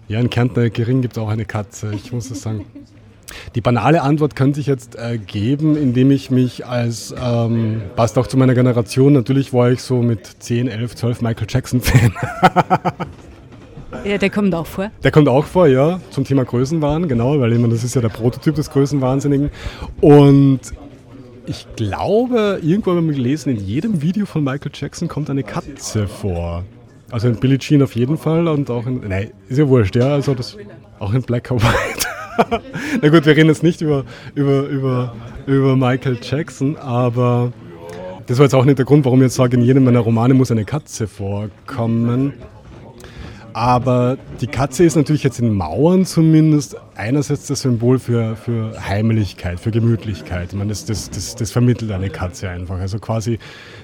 Ja, 0.10 0.20
in 0.20 0.30
Kärntner 0.30 0.70
Gering 0.70 1.02
gibt 1.02 1.16
es 1.16 1.18
auch 1.18 1.30
eine 1.30 1.46
Katze, 1.46 1.94
ich 1.96 2.12
muss 2.12 2.30
es 2.30 2.42
sagen. 2.42 2.66
Die 3.56 3.62
banale 3.62 4.02
Antwort 4.02 4.36
könnte 4.36 4.60
ich 4.60 4.68
jetzt 4.68 4.96
äh, 4.96 5.18
geben, 5.18 5.76
indem 5.76 6.12
ich 6.12 6.32
mich 6.32 6.66
als, 6.66 7.14
ähm, 7.22 7.82
passt 7.96 8.18
auch 8.18 8.28
zu 8.28 8.38
meiner 8.38 8.54
Generation, 8.54 9.14
natürlich 9.14 9.54
war 9.54 9.72
ich 9.72 9.82
so 9.82 10.02
mit 10.02 10.26
10, 10.26 10.68
11, 10.68 10.96
12 10.96 11.22
Michael 11.22 11.48
Jackson-Fan. 11.50 12.14
ja, 14.06 14.18
der 14.18 14.30
kommt 14.30 14.54
auch 14.56 14.66
vor. 14.66 14.92
Der 15.04 15.12
kommt 15.12 15.28
auch 15.28 15.46
vor, 15.46 15.68
ja, 15.68 16.00
zum 16.10 16.24
Thema 16.24 16.46
Größenwahn, 16.46 17.08
genau, 17.08 17.40
weil 17.40 17.54
ich 17.54 17.60
meine, 17.60 17.74
das 17.74 17.84
ist 17.84 17.96
ja 17.96 18.02
der 18.02 18.10
Prototyp 18.10 18.56
des 18.56 18.70
Größenwahnsinnigen. 18.70 19.50
Und 20.00 20.60
ich 21.46 21.68
glaube, 21.76 22.60
irgendwo 22.62 22.92
haben 22.92 23.08
wir 23.08 23.16
gelesen, 23.16 23.50
in 23.50 23.58
jedem 23.58 24.02
Video 24.02 24.26
von 24.26 24.44
Michael 24.44 24.72
Jackson 24.74 25.08
kommt 25.08 25.30
eine 25.30 25.44
Katze 25.44 26.08
vor. 26.08 26.64
Also 27.12 27.28
in 27.28 27.36
Billie 27.36 27.58
Jean 27.58 27.84
auf 27.84 27.96
jeden 27.96 28.18
Fall 28.18 28.48
und 28.48 28.70
auch 28.70 28.86
in, 28.86 29.02
nein, 29.08 29.32
ist 29.50 29.58
ja 29.58 29.68
wurscht, 29.68 29.96
ja, 29.96 30.14
also 30.14 30.34
das, 30.34 30.58
auch 31.00 31.14
in 31.14 31.22
Black 31.22 31.52
or 31.52 31.62
White. 31.62 32.08
Na 33.02 33.10
gut, 33.10 33.26
wir 33.26 33.36
reden 33.36 33.50
jetzt 33.50 33.64
nicht 33.64 33.82
über, 33.82 34.06
über, 34.36 34.62
über, 34.64 35.14
über 35.46 35.76
Michael 35.76 36.18
Jackson, 36.22 36.78
aber 36.78 37.52
das 38.28 38.38
war 38.38 38.46
jetzt 38.46 38.56
auch 38.56 38.66
nicht 38.66 38.78
der 38.78 38.86
Grund, 38.86 39.06
warum 39.06 39.20
ich 39.20 39.26
jetzt 39.26 39.36
sage, 39.36 39.58
in 39.58 39.64
jedem 39.64 39.84
meiner 39.84 40.00
Romane 40.00 40.34
muss 40.34 40.52
eine 40.52 40.66
Katze 40.66 41.08
vorkommen. 41.08 42.34
Aber 43.54 44.18
die 44.40 44.48
Katze 44.48 44.86
ist 44.86 44.96
natürlich 44.96 45.24
jetzt 45.24 45.40
in 45.40 45.54
Mauern 45.54 46.06
zumindest 46.06 46.78
einerseits 46.96 47.48
das 47.48 47.62
Symbol 47.62 48.00
für, 48.00 48.38
für 48.38 48.74
Heimeligkeit, 48.88 49.60
für 49.60 49.72
Gemütlichkeit. 49.72 50.50
Ich 50.52 50.58
meine, 50.58 50.70
das, 50.70 50.86
das, 50.86 51.10
das, 51.10 51.36
das 51.36 51.52
vermittelt 51.52 51.92
eine 51.92 52.10
Katze 52.10 52.50
einfach. 52.50 52.80
Also 52.80 53.00
quasi 53.00 53.40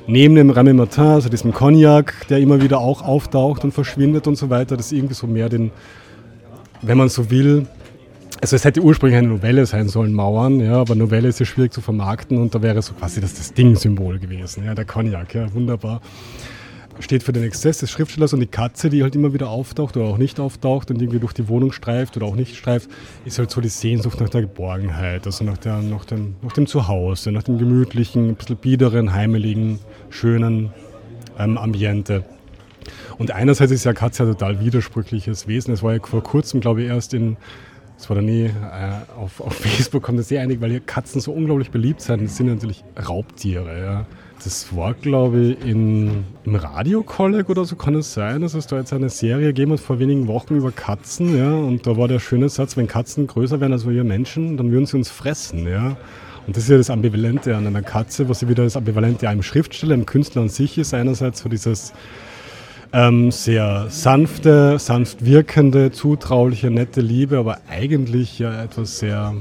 neben 0.08 0.36
dem 0.36 0.50
Rame 0.52 0.74
Martin, 0.74 1.04
also 1.04 1.28
diesem 1.28 1.52
Cognac, 1.52 2.14
der 2.30 2.40
immer 2.40 2.62
wieder 2.62 2.80
auch 2.80 3.02
auftaucht 3.02 3.66
und 3.66 3.74
verschwindet 3.74 4.28
und 4.28 4.38
so 4.38 4.50
weiter, 4.50 4.78
das 4.78 4.94
irgendwie 4.94 5.16
so 5.16 5.28
mehr 5.28 5.50
den, 5.50 5.72
wenn 6.82 6.98
man 6.98 7.10
so 7.10 7.30
will, 7.30 7.68
also 8.42 8.56
es 8.56 8.66
hätte 8.66 8.82
ursprünglich 8.82 9.18
eine 9.18 9.30
Novelle 9.30 9.66
sein 9.66 9.90
sollen, 9.90 10.14
Mauern, 10.14 10.60
ja, 10.60 10.76
aber 10.76 10.96
Novelle 10.96 11.28
ist 11.28 11.40
ja 11.40 11.46
schwierig 11.46 11.74
zu 11.74 11.82
vermarkten 11.82 12.38
und 12.38 12.54
da 12.54 12.62
wäre 12.62 12.82
so 12.82 12.94
quasi 12.94 13.22
das, 13.22 13.34
das 13.34 13.54
Ding-Symbol 13.54 14.20
gewesen, 14.20 14.64
ja, 14.66 14.76
der 14.76 14.86
Cognac, 14.86 15.34
ja, 15.34 15.54
wunderbar. 15.54 16.02
Steht 17.00 17.22
für 17.22 17.32
den 17.32 17.44
Exzess 17.44 17.78
des 17.78 17.92
Schriftstellers 17.92 18.34
und 18.34 18.40
die 18.40 18.48
Katze, 18.48 18.90
die 18.90 19.04
halt 19.04 19.16
immer 19.16 19.32
wieder 19.32 19.50
auftaucht 19.50 19.96
oder 19.98 20.08
auch 20.08 20.18
nicht 20.18 20.40
auftaucht 20.40 20.90
und 20.90 21.00
irgendwie 21.00 21.20
durch 21.20 21.34
die 21.34 21.48
Wohnung 21.48 21.72
streift 21.72 22.18
oder 22.18 22.26
auch 22.26 22.36
nicht 22.36 22.56
streift, 22.56 22.90
ist 23.24 23.38
halt 23.38 23.52
so 23.52 23.62
die 23.62 23.70
Sehnsucht 23.70 24.20
nach 24.20 24.30
der 24.30 24.42
Geborgenheit, 24.42 25.28
also 25.28 25.44
nach, 25.44 25.58
der, 25.58 25.78
nach, 25.84 26.06
dem, 26.06 26.36
nach 26.42 26.54
dem 26.54 26.66
Zuhause, 26.66 27.32
nach 27.32 27.44
dem 27.44 27.60
gemütlichen, 27.60 28.30
ein 28.30 28.36
bisschen 28.36 28.58
biederen, 28.58 29.14
heimeligen, 29.14 29.78
schönen 30.10 30.72
ähm, 31.38 31.60
Ambiente. 31.60 32.24
Und 33.20 33.30
einerseits 33.30 33.72
ist 33.72 33.84
ja 33.84 33.94
Katze 33.94 34.24
ein 34.24 34.30
total 34.30 34.60
widersprüchliches 34.60 35.48
Wesen. 35.48 35.74
Es 35.74 35.84
war 35.84 35.94
ja 35.94 36.00
vor 36.02 36.24
kurzem, 36.24 36.62
glaube 36.62 36.82
ich, 36.82 36.88
erst 36.88 37.14
in 37.14 37.38
war 38.10 38.16
dann 38.16 38.26
nie, 38.26 38.46
äh, 38.46 38.52
auf, 39.20 39.42
auf 39.42 39.54
Facebook 39.56 40.04
kommt 40.04 40.20
das 40.20 40.28
sehr 40.28 40.42
einig, 40.42 40.62
weil 40.62 40.70
hier 40.70 40.80
Katzen 40.80 41.20
so 41.20 41.32
unglaublich 41.32 41.72
beliebt 41.72 42.02
sind. 42.02 42.24
Das 42.24 42.38
sind 42.38 42.48
natürlich 42.48 42.84
Raubtiere. 43.08 43.80
Ja. 43.80 44.06
Das 44.44 44.76
war, 44.76 44.94
glaube 44.94 45.40
ich, 45.40 45.66
in, 45.66 46.24
im 46.46 46.56
Radio-Kolleg 46.56 47.50
oder 47.50 47.66
so 47.66 47.76
kann 47.76 47.96
es 47.96 48.14
sein, 48.14 48.42
dass 48.42 48.54
es 48.54 48.68
da 48.68 48.78
jetzt 48.78 48.94
eine 48.94 49.10
Serie 49.10 49.48
gegeben 49.48 49.72
hat 49.72 49.80
vor 49.80 49.98
wenigen 49.98 50.28
Wochen 50.28 50.56
über 50.56 50.72
Katzen. 50.72 51.36
Ja. 51.36 51.54
Und 51.54 51.88
da 51.88 51.98
war 51.98 52.08
der 52.08 52.20
schöne 52.20 52.50
Satz, 52.50 52.78
wenn 52.78 52.88
Katzen 52.88 53.26
größer 53.26 53.60
wären 53.60 53.74
als 53.74 53.88
wir 53.88 54.04
Menschen, 54.04 54.58
dann 54.58 54.72
würden 54.72 54.86
sie 54.86 54.98
uns 54.98 55.10
fressen. 55.10 55.68
Ja. 55.68 55.98
Und 56.46 56.56
das 56.56 56.64
ist 56.64 56.70
ja 56.70 56.78
das 56.78 56.90
Ambivalente 56.90 57.58
an 57.58 57.68
einer 57.68 57.82
Katze, 57.82 58.30
was 58.30 58.42
ja 58.42 58.48
wieder 58.48 58.64
das 58.64 58.78
Ambivalente 58.78 59.28
einem 59.28 59.44
Schriftsteller, 59.44 59.96
einem 59.96 60.06
Künstler 60.06 60.44
an 60.44 60.50
sich 60.50 60.78
ist. 60.78 60.94
Einerseits 60.94 61.40
so 61.40 61.50
dieses 61.50 61.94
ähm, 62.94 63.32
sehr 63.32 63.88
sanfte, 63.90 64.80
sanft 64.80 65.26
wirkende, 65.26 65.92
zutrauliche, 65.92 66.70
nette 66.70 67.02
Liebe, 67.02 67.38
aber 67.38 67.60
eigentlich 67.70 68.40
ja 68.40 68.64
etwas 68.64 69.00
sehr 69.00 69.36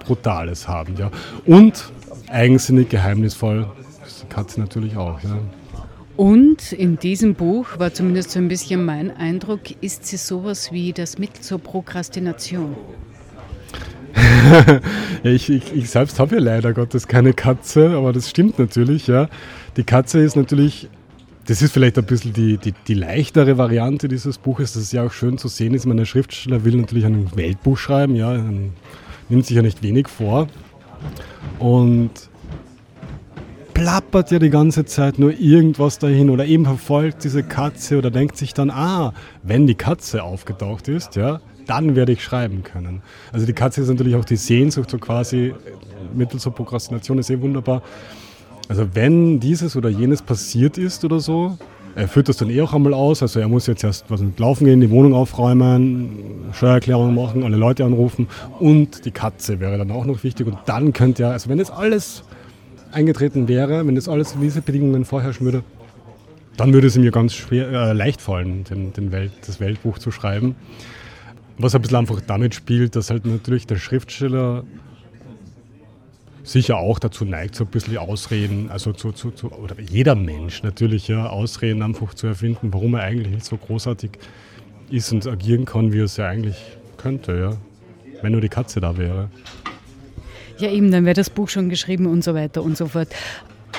Brutales 0.00 0.68
haben. 0.68 0.96
Ja. 0.96 1.10
Und 1.46 1.90
eigensinnig, 2.28 2.88
geheimnisvoll, 2.88 3.66
das 4.02 4.26
hat 4.36 4.50
sie 4.50 4.60
natürlich 4.60 4.96
auch. 4.96 5.22
Ja. 5.22 5.38
Und 6.16 6.72
in 6.72 6.98
diesem 6.98 7.34
Buch, 7.34 7.78
war 7.78 7.92
zumindest 7.92 8.30
so 8.30 8.38
ein 8.38 8.48
bisschen 8.48 8.84
mein 8.84 9.10
Eindruck, 9.16 9.60
ist 9.80 10.06
sie 10.06 10.16
sowas 10.16 10.70
wie 10.70 10.92
das 10.92 11.18
Mittel 11.18 11.40
zur 11.40 11.58
Prokrastination. 11.58 12.76
ja, 15.24 15.30
ich, 15.30 15.50
ich, 15.50 15.74
ich, 15.74 15.90
selbst 15.90 16.20
habe 16.20 16.36
ja 16.36 16.40
leider 16.40 16.72
Gottes 16.72 17.08
keine 17.08 17.32
Katze, 17.32 17.90
aber 17.96 18.12
das 18.12 18.30
stimmt 18.30 18.60
natürlich, 18.60 19.08
ja. 19.08 19.28
Die 19.76 19.82
Katze 19.82 20.20
ist 20.20 20.36
natürlich 20.36 20.88
das 21.46 21.60
ist 21.60 21.72
vielleicht 21.72 21.98
ein 21.98 22.04
bisschen 22.04 22.32
die, 22.32 22.56
die, 22.56 22.72
die, 22.86 22.94
leichtere 22.94 23.58
Variante 23.58 24.08
dieses 24.08 24.38
Buches. 24.38 24.72
Das 24.72 24.82
ist 24.82 24.92
ja 24.92 25.04
auch 25.04 25.12
schön 25.12 25.36
zu 25.38 25.48
sehen 25.48 25.74
ist. 25.74 25.84
Mein 25.86 26.04
Schriftsteller 26.06 26.64
will 26.64 26.76
natürlich 26.76 27.04
ein 27.04 27.34
Weltbuch 27.36 27.76
schreiben, 27.76 28.16
ja, 28.16 28.42
nimmt 29.28 29.46
sich 29.46 29.56
ja 29.56 29.62
nicht 29.62 29.82
wenig 29.82 30.08
vor. 30.08 30.48
Und 31.58 32.10
plappert 33.74 34.30
ja 34.30 34.38
die 34.38 34.50
ganze 34.50 34.84
Zeit 34.84 35.18
nur 35.18 35.32
irgendwas 35.38 35.98
dahin 35.98 36.30
oder 36.30 36.46
eben 36.46 36.64
verfolgt 36.64 37.24
diese 37.24 37.42
Katze 37.42 37.98
oder 37.98 38.10
denkt 38.10 38.36
sich 38.36 38.54
dann, 38.54 38.70
ah, 38.70 39.12
wenn 39.42 39.66
die 39.66 39.74
Katze 39.74 40.22
aufgetaucht 40.22 40.88
ist, 40.88 41.16
ja, 41.16 41.40
dann 41.66 41.96
werde 41.96 42.12
ich 42.12 42.22
schreiben 42.22 42.62
können. 42.62 43.02
Also 43.32 43.46
die 43.46 43.52
Katze 43.52 43.82
ist 43.82 43.88
natürlich 43.88 44.14
auch 44.14 44.24
die 44.24 44.36
Sehnsucht, 44.36 44.90
so 44.90 44.98
quasi 44.98 45.52
mittels 46.14 46.44
zur 46.44 46.54
Prokrastination 46.54 47.18
ist 47.18 47.30
eh 47.30 47.40
wunderbar 47.40 47.82
also 48.68 48.86
wenn 48.94 49.40
dieses 49.40 49.76
oder 49.76 49.88
jenes 49.88 50.22
passiert 50.22 50.78
ist 50.78 51.04
oder 51.04 51.20
so, 51.20 51.58
er 51.96 52.08
führt 52.08 52.28
das 52.28 52.38
dann 52.38 52.50
eh 52.50 52.60
auch 52.60 52.72
einmal 52.72 52.94
aus. 52.94 53.22
Also 53.22 53.40
er 53.40 53.48
muss 53.48 53.66
jetzt 53.66 53.84
erst 53.84 54.10
was 54.10 54.20
mit 54.20 54.38
Laufen 54.38 54.64
gehen, 54.64 54.80
die 54.80 54.90
Wohnung 54.90 55.14
aufräumen, 55.14 56.50
Steuererklärung 56.52 57.14
machen, 57.14 57.44
alle 57.44 57.56
Leute 57.56 57.84
anrufen 57.84 58.26
und 58.58 59.04
die 59.04 59.10
Katze 59.10 59.60
wäre 59.60 59.78
dann 59.78 59.90
auch 59.90 60.04
noch 60.04 60.24
wichtig. 60.24 60.46
Und 60.46 60.58
dann 60.66 60.92
könnte 60.92 61.24
er, 61.24 61.30
also 61.30 61.48
wenn 61.48 61.58
das 61.58 61.70
alles 61.70 62.24
eingetreten 62.90 63.48
wäre, 63.48 63.86
wenn 63.86 63.94
das 63.94 64.08
alles 64.08 64.34
diese 64.40 64.62
Bedingungen 64.62 65.04
vorherrschen 65.04 65.44
würde, 65.44 65.62
dann 66.56 66.72
würde 66.72 66.86
es 66.86 66.94
ja 66.94 67.10
ganz 67.10 67.34
schwer, 67.34 67.68
äh, 67.68 67.92
leicht 67.92 68.20
fallen, 68.20 68.64
den, 68.64 68.92
den 68.92 69.10
Welt, 69.10 69.32
das 69.46 69.58
Weltbuch 69.60 69.98
zu 69.98 70.10
schreiben. 70.10 70.54
Was 71.58 71.74
ein 71.74 71.82
bisschen 71.82 71.96
einfach 71.96 72.20
damit 72.20 72.54
spielt, 72.54 72.96
dass 72.96 73.10
halt 73.10 73.26
natürlich 73.26 73.66
der 73.66 73.76
Schriftsteller 73.76 74.64
sicher 76.44 76.76
auch 76.76 76.98
dazu 76.98 77.24
neigt, 77.24 77.56
so 77.56 77.64
ein 77.64 77.70
bisschen 77.70 77.96
Ausreden, 77.96 78.70
also 78.70 78.92
zu, 78.92 79.12
zu, 79.12 79.30
zu, 79.30 79.50
oder 79.50 79.80
jeder 79.80 80.14
Mensch 80.14 80.62
natürlich, 80.62 81.08
ja, 81.08 81.26
Ausreden 81.26 81.82
einfach 81.82 82.14
zu 82.14 82.26
erfinden, 82.26 82.72
warum 82.72 82.94
er 82.94 83.02
eigentlich 83.02 83.32
nicht 83.32 83.44
so 83.44 83.56
großartig 83.56 84.10
ist 84.90 85.10
und 85.12 85.26
agieren 85.26 85.64
kann, 85.64 85.92
wie 85.92 86.00
er 86.00 86.04
es 86.04 86.18
ja 86.18 86.28
eigentlich 86.28 86.56
könnte, 86.98 87.36
ja. 87.36 87.56
Wenn 88.22 88.32
nur 88.32 88.40
die 88.40 88.48
Katze 88.48 88.80
da 88.80 88.96
wäre. 88.96 89.28
Ja, 90.58 90.70
eben, 90.70 90.92
dann 90.92 91.04
wäre 91.04 91.14
das 91.14 91.30
Buch 91.30 91.48
schon 91.48 91.68
geschrieben 91.68 92.06
und 92.06 92.22
so 92.22 92.34
weiter 92.34 92.62
und 92.62 92.76
so 92.76 92.86
fort. 92.86 93.08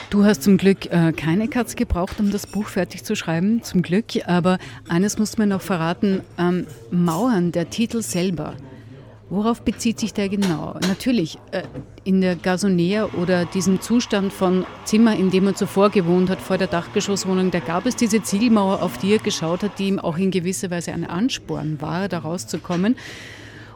Du 0.10 0.24
hast 0.24 0.44
zum 0.44 0.58
Glück 0.58 0.92
äh, 0.92 1.14
keine 1.14 1.48
Katz 1.48 1.76
gebraucht, 1.76 2.20
um 2.20 2.32
das 2.32 2.46
Buch 2.46 2.68
fertig 2.68 3.04
zu 3.04 3.16
schreiben, 3.16 3.64
zum 3.64 3.82
Glück. 3.82 4.06
Aber 4.28 4.60
eines 4.88 5.18
muss 5.18 5.38
man 5.38 5.50
noch 5.50 5.62
verraten, 5.62 6.22
ähm, 6.38 6.68
Mauern, 6.92 7.52
der 7.52 7.70
Titel 7.70 8.02
selber. 8.02 8.56
Worauf 9.30 9.62
bezieht 9.64 10.00
sich 10.00 10.14
der 10.14 10.30
genau? 10.30 10.78
Natürlich, 10.88 11.40
äh, 11.52 11.64
in 12.06 12.22
der 12.22 12.36
Gasonea 12.36 13.10
oder 13.20 13.46
diesem 13.46 13.82
Zustand 13.82 14.32
von 14.32 14.66
Zimmer, 14.86 15.18
in 15.18 15.32
dem 15.32 15.48
er 15.48 15.56
zuvor 15.56 15.90
gewohnt 15.90 16.30
hat, 16.30 16.40
vor 16.40 16.58
der 16.58 16.68
Dachgeschosswohnung, 16.68 17.50
da 17.50 17.60
gab 17.60 17.88
es 17.88 17.96
diese 17.96 18.22
Ziegelmauer, 18.22 18.84
auf 18.84 19.00
die 19.00 19.14
er 19.14 19.20
geschaut 19.20 19.64
hat, 19.64 19.80
die 19.80 19.88
ihm 19.88 20.00
auch 20.00 20.18
in 20.18 20.30
gewisser 20.30 20.70
Weise 20.70 20.94
ein 20.94 21.04
Ansporn 21.04 21.82
war, 21.82 22.08
da 22.08 22.20
rauszukommen. 22.20 22.96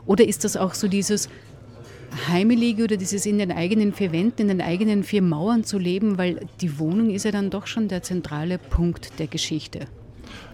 Oder 0.05 0.27
ist 0.27 0.43
das 0.43 0.57
auch 0.57 0.75
so 0.75 0.87
dieses 0.87 1.27
Heimelige 2.27 2.83
oder 2.83 2.97
dieses 2.97 3.25
in 3.25 3.39
den 3.39 3.51
eigenen 3.51 3.93
vier 3.93 4.11
Wänden, 4.11 4.43
in 4.43 4.47
den 4.47 4.61
eigenen 4.61 5.03
vier 5.03 5.23
Mauern 5.23 5.63
zu 5.63 5.79
leben, 5.79 6.19
weil 6.19 6.39
die 6.61 6.77
Wohnung 6.79 7.09
ist 7.09 7.25
ja 7.25 7.31
dann 7.31 7.49
doch 7.49 7.65
schon 7.65 7.87
der 7.87 8.03
zentrale 8.03 8.59
Punkt 8.59 9.19
der 9.19 9.27
Geschichte. 9.27 9.81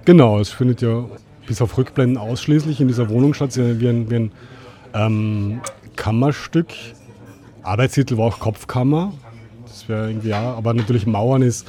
Genau, 0.05 0.39
es 0.39 0.49
findet 0.49 0.81
ja 0.81 1.05
bis 1.45 1.61
auf 1.61 1.77
Rückblenden 1.77 2.17
ausschließlich 2.17 2.79
in 2.79 2.87
dieser 2.87 3.09
Wohnung 3.09 3.33
statt, 3.33 3.55
wie 3.57 3.87
ein, 3.87 4.09
wie 4.09 4.15
ein 4.15 4.31
ähm, 4.93 5.61
Kammerstück. 5.95 6.67
Arbeitstitel 7.65 8.17
war 8.17 8.25
auch 8.25 8.39
Kopfkammer. 8.39 9.13
Das 9.65 9.89
wäre 9.89 10.07
irgendwie 10.07 10.29
ja, 10.29 10.53
aber 10.53 10.73
natürlich 10.73 11.05
Mauern 11.05 11.41
ist 11.41 11.67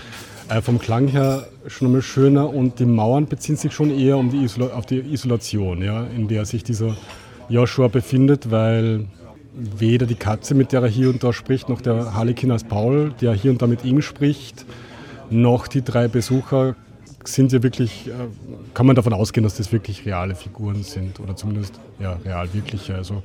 äh, 0.48 0.60
vom 0.60 0.78
Klang 0.78 1.08
her 1.08 1.46
schon 1.66 1.88
einmal 1.88 2.02
schöner 2.02 2.48
und 2.52 2.78
die 2.78 2.84
Mauern 2.84 3.26
beziehen 3.26 3.56
sich 3.56 3.72
schon 3.72 3.90
eher 3.90 4.16
um 4.16 4.30
die 4.30 4.48
auf 4.62 4.86
die 4.86 5.00
Isolation, 5.00 5.82
ja, 5.82 6.04
in 6.04 6.28
der 6.28 6.44
sich 6.44 6.62
dieser 6.62 6.96
Joshua 7.48 7.88
befindet, 7.88 8.50
weil 8.50 9.06
weder 9.54 10.06
die 10.06 10.14
Katze, 10.14 10.54
mit 10.54 10.72
der 10.72 10.82
er 10.82 10.88
hier 10.88 11.08
und 11.08 11.24
da 11.24 11.32
spricht, 11.32 11.68
noch 11.68 11.80
der 11.80 12.14
Harlekin 12.14 12.50
als 12.50 12.64
Paul, 12.64 13.14
der 13.20 13.32
hier 13.32 13.50
und 13.50 13.62
da 13.62 13.66
mit 13.66 13.84
ihm 13.84 14.02
spricht, 14.02 14.66
noch 15.30 15.66
die 15.66 15.82
drei 15.82 16.08
Besucher 16.08 16.76
sind 17.24 17.52
ja 17.52 17.62
wirklich, 17.62 18.08
äh, 18.08 18.12
kann 18.74 18.86
man 18.86 18.94
davon 18.94 19.12
ausgehen, 19.12 19.42
dass 19.42 19.56
das 19.56 19.72
wirklich 19.72 20.06
reale 20.06 20.34
Figuren 20.34 20.82
sind 20.82 21.18
oder 21.18 21.34
zumindest 21.34 21.80
ja, 21.98 22.18
real 22.24 22.52
wirkliche. 22.52 22.94
Also 22.94 23.22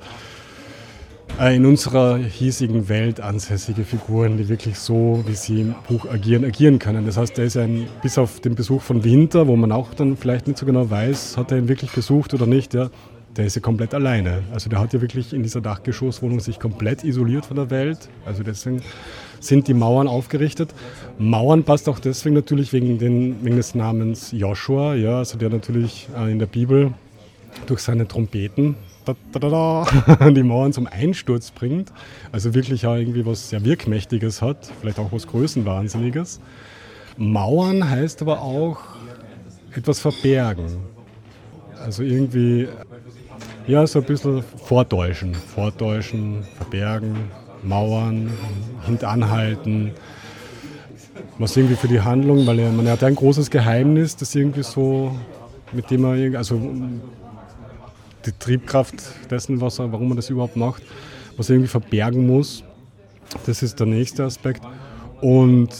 in 1.40 1.66
unserer 1.66 2.18
hiesigen 2.18 2.88
Welt 2.88 3.20
ansässige 3.20 3.84
Figuren, 3.84 4.36
die 4.36 4.48
wirklich 4.48 4.78
so, 4.78 5.24
wie 5.26 5.34
sie 5.34 5.62
im 5.62 5.74
Buch 5.88 6.06
agieren, 6.06 6.44
agieren 6.44 6.78
können. 6.78 7.04
Das 7.04 7.16
heißt, 7.16 7.38
er 7.38 7.44
ist 7.44 7.56
ein, 7.56 7.88
bis 8.02 8.18
auf 8.18 8.40
den 8.40 8.54
Besuch 8.54 8.82
von 8.82 9.02
Winter, 9.02 9.48
wo 9.48 9.56
man 9.56 9.72
auch 9.72 9.94
dann 9.94 10.16
vielleicht 10.16 10.46
nicht 10.46 10.58
so 10.58 10.66
genau 10.66 10.88
weiß, 10.88 11.36
hat 11.36 11.50
er 11.50 11.58
ihn 11.58 11.68
wirklich 11.68 11.90
besucht 11.90 12.32
oder 12.34 12.46
nicht, 12.46 12.74
ja, 12.74 12.90
der 13.36 13.46
ist 13.46 13.56
ja 13.56 13.62
komplett 13.62 13.94
alleine. 13.94 14.42
Also 14.52 14.68
der 14.68 14.78
hat 14.78 14.92
ja 14.92 15.00
wirklich 15.00 15.32
in 15.32 15.42
dieser 15.42 15.60
Dachgeschosswohnung 15.60 16.40
sich 16.40 16.60
komplett 16.60 17.02
isoliert 17.02 17.46
von 17.46 17.56
der 17.56 17.70
Welt. 17.70 18.08
Also 18.26 18.42
deswegen 18.42 18.82
sind 19.40 19.68
die 19.68 19.74
Mauern 19.74 20.06
aufgerichtet. 20.06 20.74
Mauern 21.18 21.64
passt 21.64 21.88
auch 21.88 21.98
deswegen 21.98 22.34
natürlich 22.34 22.72
wegen, 22.72 22.98
den, 22.98 23.42
wegen 23.42 23.56
des 23.56 23.74
Namens 23.74 24.32
Joshua, 24.32 24.94
ja, 24.94 25.18
also 25.18 25.38
der 25.38 25.48
natürlich 25.48 26.08
äh, 26.16 26.30
in 26.30 26.38
der 26.38 26.46
Bibel 26.46 26.92
durch 27.66 27.80
seine 27.80 28.06
Trompeten 28.06 28.76
da, 29.04 29.14
da, 29.32 29.84
da, 30.16 30.30
die 30.30 30.42
Mauern 30.42 30.72
zum 30.72 30.86
Einsturz 30.86 31.50
bringt. 31.50 31.92
Also 32.30 32.54
wirklich 32.54 32.86
auch 32.86 32.94
irgendwie 32.94 33.26
was 33.26 33.50
sehr 33.50 33.64
Wirkmächtiges 33.64 34.42
hat, 34.42 34.70
vielleicht 34.80 34.98
auch 34.98 35.12
was 35.12 35.26
Größenwahnsinniges. 35.26 36.40
Mauern 37.16 37.88
heißt 37.88 38.22
aber 38.22 38.40
auch 38.42 38.78
etwas 39.74 40.00
verbergen. 40.00 40.78
Also 41.84 42.02
irgendwie 42.02 42.68
ja, 43.66 43.86
so 43.86 44.00
ein 44.00 44.04
bisschen 44.04 44.42
vortäuschen. 44.42 45.34
Vortäuschen, 45.34 46.44
verbergen, 46.56 47.14
mauern, 47.62 48.30
hintanhalten. 48.86 49.92
Was 51.38 51.56
irgendwie 51.56 51.76
für 51.76 51.88
die 51.88 52.00
Handlung, 52.00 52.46
weil 52.46 52.70
man 52.72 52.88
hat 52.88 53.02
ein 53.04 53.14
großes 53.14 53.50
Geheimnis, 53.50 54.16
das 54.16 54.34
irgendwie 54.34 54.62
so, 54.62 55.16
mit 55.72 55.90
dem 55.90 56.04
er, 56.04 56.38
also 56.38 56.60
die 58.26 58.32
Triebkraft 58.32 58.94
dessen, 59.30 59.60
was 59.60 59.78
warum 59.78 60.08
man 60.08 60.16
das 60.16 60.30
überhaupt 60.30 60.56
macht, 60.56 60.82
was 61.36 61.48
er 61.48 61.54
irgendwie 61.54 61.70
verbergen 61.70 62.26
muss. 62.26 62.64
Das 63.46 63.62
ist 63.62 63.80
der 63.80 63.86
nächste 63.86 64.24
Aspekt. 64.24 64.62
Und 65.20 65.70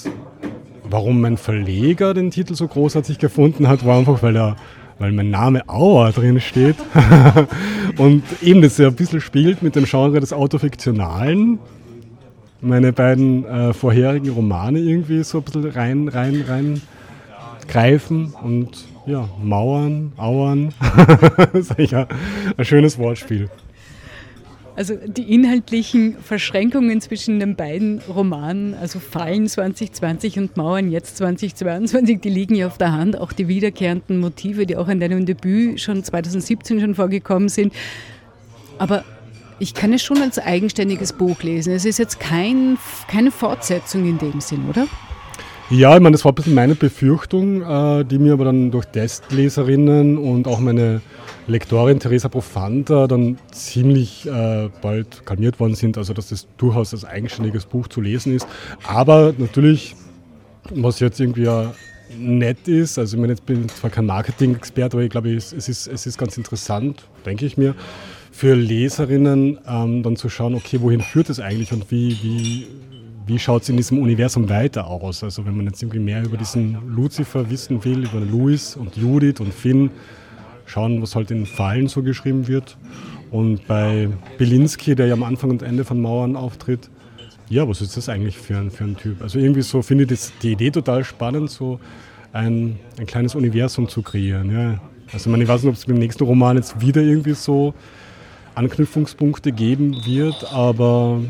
warum 0.85 1.21
mein 1.21 1.37
Verleger 1.37 2.15
den 2.15 2.31
Titel 2.31 2.55
so 2.55 2.69
großartig 2.69 3.19
gefunden 3.19 3.69
hat, 3.69 3.85
war 3.85 3.99
einfach, 3.99 4.23
weil 4.23 4.37
er 4.37 4.57
weil 4.99 5.11
mein 5.11 5.31
Name 5.31 5.69
Auer 5.69 6.13
drin 6.13 6.41
steht 6.41 6.77
und 7.99 8.23
eben 8.41 8.63
das 8.63 8.79
ja 8.79 8.87
ein 8.87 8.95
bisschen 8.95 9.21
spielt 9.21 9.61
mit 9.61 9.75
dem 9.75 9.85
Genre 9.85 10.21
des 10.21 10.33
Autofiktionalen. 10.33 11.59
Meine 12.61 12.93
beiden 12.93 13.45
äh, 13.45 13.73
vorherigen 13.73 14.31
Romane 14.31 14.79
irgendwie 14.79 15.25
so 15.25 15.39
ein 15.39 15.45
bisschen 15.45 15.65
rein, 15.71 16.07
rein, 16.07 16.45
rein 16.47 16.83
greifen 17.67 18.33
und 18.43 18.85
ja, 19.07 19.29
Mauern, 19.43 20.13
Auern. 20.17 20.73
das 21.53 21.71
ist 21.71 21.71
eigentlich 21.73 21.95
ein, 21.95 22.65
schönes 22.65 22.99
Wortspiel. 22.99 23.51
Also 24.75 24.95
die 25.07 25.35
inhaltlichen 25.35 26.17
Verschränkungen 26.23 27.01
zwischen 27.01 27.41
den 27.41 27.57
beiden 27.57 28.01
Romanen, 28.09 28.75
also 28.75 29.01
Fallen 29.01 29.47
2020 29.47 30.39
und 30.39 30.57
Mauern 30.57 30.91
jetzt 30.91 31.19
2022, 31.19 32.21
die 32.21 32.31
liegen 32.31 32.55
ja 32.55 32.69
auf 32.69 32.79
der 32.79 32.93
Hand. 32.93 33.19
Auch 33.21 33.33
die 33.33 33.49
wiederkehrenden 33.49 34.19
Motive, 34.19 34.65
die 34.65 34.77
auch 34.77 34.89
in 34.89 34.99
deinem 34.99 35.27
Debüt 35.27 35.81
schon 35.81 36.03
2017 36.03 36.81
schon 36.81 36.95
vorgekommen 36.95 37.51
sind. 37.51 37.75
Aber 38.79 39.05
ich 39.59 39.75
kann 39.75 39.93
es 39.93 40.03
schon 40.03 40.23
als 40.23 40.39
eigenständiges 40.39 41.13
Buch 41.13 41.43
lesen. 41.43 41.75
Es 41.75 41.85
ist 41.85 41.99
jetzt 41.99 42.19
kein, 42.19 42.79
keine 43.09 43.31
Fortsetzung 43.31 44.07
in 44.07 44.19
dem 44.19 44.41
Sinn, 44.41 44.69
oder? 44.69 44.87
Ja, 45.73 45.95
ich 45.97 46.03
meine, 46.03 46.13
das 46.13 46.23
war 46.27 46.33
ein 46.33 46.35
bisschen 46.35 46.53
meine 46.53 46.75
Befürchtung, 46.75 47.63
äh, 47.63 48.05
die 48.05 48.19
mir 48.19 48.35
aber 48.35 48.45
dann 48.45 48.71
durch 48.71 48.85
Testleserinnen 48.85 50.19
und 50.19 50.47
auch 50.47 50.61
meine 50.61 51.01
Lektorin 51.47 51.99
Teresa 51.99 52.29
Profanta 52.29 53.07
dann 53.07 53.39
ziemlich 53.53 54.27
äh, 54.27 54.69
bald 54.83 55.25
kalmiert 55.25 55.59
worden 55.61 55.75
sind, 55.75 55.97
also 55.97 56.13
dass 56.13 56.29
das 56.29 56.47
durchaus 56.59 56.93
als 56.93 57.07
eigenständiges 57.07 57.65
Buch 57.65 57.89
zu 57.89 58.03
lesen 58.03 58.37
ist. 58.37 58.47
Aber 58.87 59.33
natürlich, 59.39 59.97
was 60.69 61.01
jetzt 61.01 61.19
irgendwie 61.19 61.45
ja 61.45 61.73
nett 62.19 62.69
ist, 62.69 62.99
also 62.99 63.17
ich 63.17 63.21
meine, 63.23 63.33
jetzt 63.33 63.47
bin 63.47 63.65
ich 63.65 63.75
zwar 63.75 63.89
kein 63.89 64.05
Marketing-Experte, 64.05 64.99
aber 64.99 65.05
ich 65.05 65.11
glaube, 65.11 65.35
es 65.35 65.55
ist, 65.55 65.87
es 65.87 66.05
ist 66.05 66.19
ganz 66.19 66.37
interessant, 66.37 67.03
denke 67.25 67.47
ich 67.47 67.57
mir, 67.57 67.75
für 68.31 68.55
Leserinnen 68.55 69.59
ähm, 69.67 70.03
dann 70.03 70.17
zu 70.17 70.29
schauen, 70.29 70.55
okay, 70.55 70.83
wohin 70.83 71.01
führt 71.01 71.31
es 71.31 71.41
eigentlich 71.41 71.73
und 71.73 71.91
wie, 71.91 72.19
wie, 72.23 72.67
wie 73.27 73.39
schaut 73.39 73.63
es 73.63 73.69
in 73.69 73.77
diesem 73.77 73.99
Universum 73.99 74.49
weiter 74.49 74.87
aus? 74.87 75.23
Also 75.23 75.45
wenn 75.47 75.57
man 75.57 75.67
jetzt 75.67 75.83
irgendwie 75.83 76.01
mehr 76.01 76.25
über 76.25 76.37
diesen 76.37 76.95
Lucifer 76.95 77.49
wissen 77.51 77.85
will, 77.85 78.05
über 78.05 78.21
Louis 78.21 78.77
und 78.77 78.97
Judith 78.97 79.41
und 79.41 79.53
Finn, 79.53 79.91
schauen, 80.67 81.03
was 81.03 81.15
halt 81.15 81.31
in 81.31 81.47
Fallen 81.47 81.89
so 81.89 82.03
geschrieben 82.03 82.49
wird. 82.49 82.77
Und 83.31 83.67
bei 83.67 84.09
Belinsky, 84.39 84.95
der 84.95 85.07
ja 85.07 85.15
am 85.15 85.23
Anfang 85.23 85.51
und 85.51 85.63
Ende 85.63 85.85
von 85.85 86.01
Mauern 86.01 86.37
auftritt, 86.37 86.91
ja, 87.49 87.69
was 87.69 87.81
ist 87.83 87.97
das 87.97 88.09
eigentlich 88.09 88.39
für 88.39 88.57
ein, 88.57 88.71
für 88.71 88.85
ein 88.85 88.97
Typ? 88.97 89.23
Also 89.23 89.39
irgendwie 89.39 89.63
so 89.63 89.83
finde 89.83 90.13
ich 90.13 90.21
die 90.43 90.53
Idee 90.53 90.71
total 90.71 91.05
spannend, 91.05 91.51
so 91.51 91.81
ein, 92.33 92.79
ein 92.99 93.07
kleines 93.07 93.35
Universum 93.35 93.89
zu 93.89 94.03
kreieren. 94.03 94.51
Ja. 94.51 94.81
Also 95.13 95.29
ich, 95.29 95.33
meine, 95.33 95.43
ich 95.43 95.49
weiß 95.49 95.63
nicht, 95.63 95.71
ob 95.71 95.77
es 95.77 95.85
beim 95.85 95.99
nächsten 95.99 96.25
Roman 96.25 96.57
jetzt 96.57 96.81
wieder 96.81 97.03
irgendwie 97.03 97.35
so 97.35 97.75
Anknüpfungspunkte 98.55 99.53
geben 99.53 100.05
wird, 100.07 100.51
aber 100.53 101.21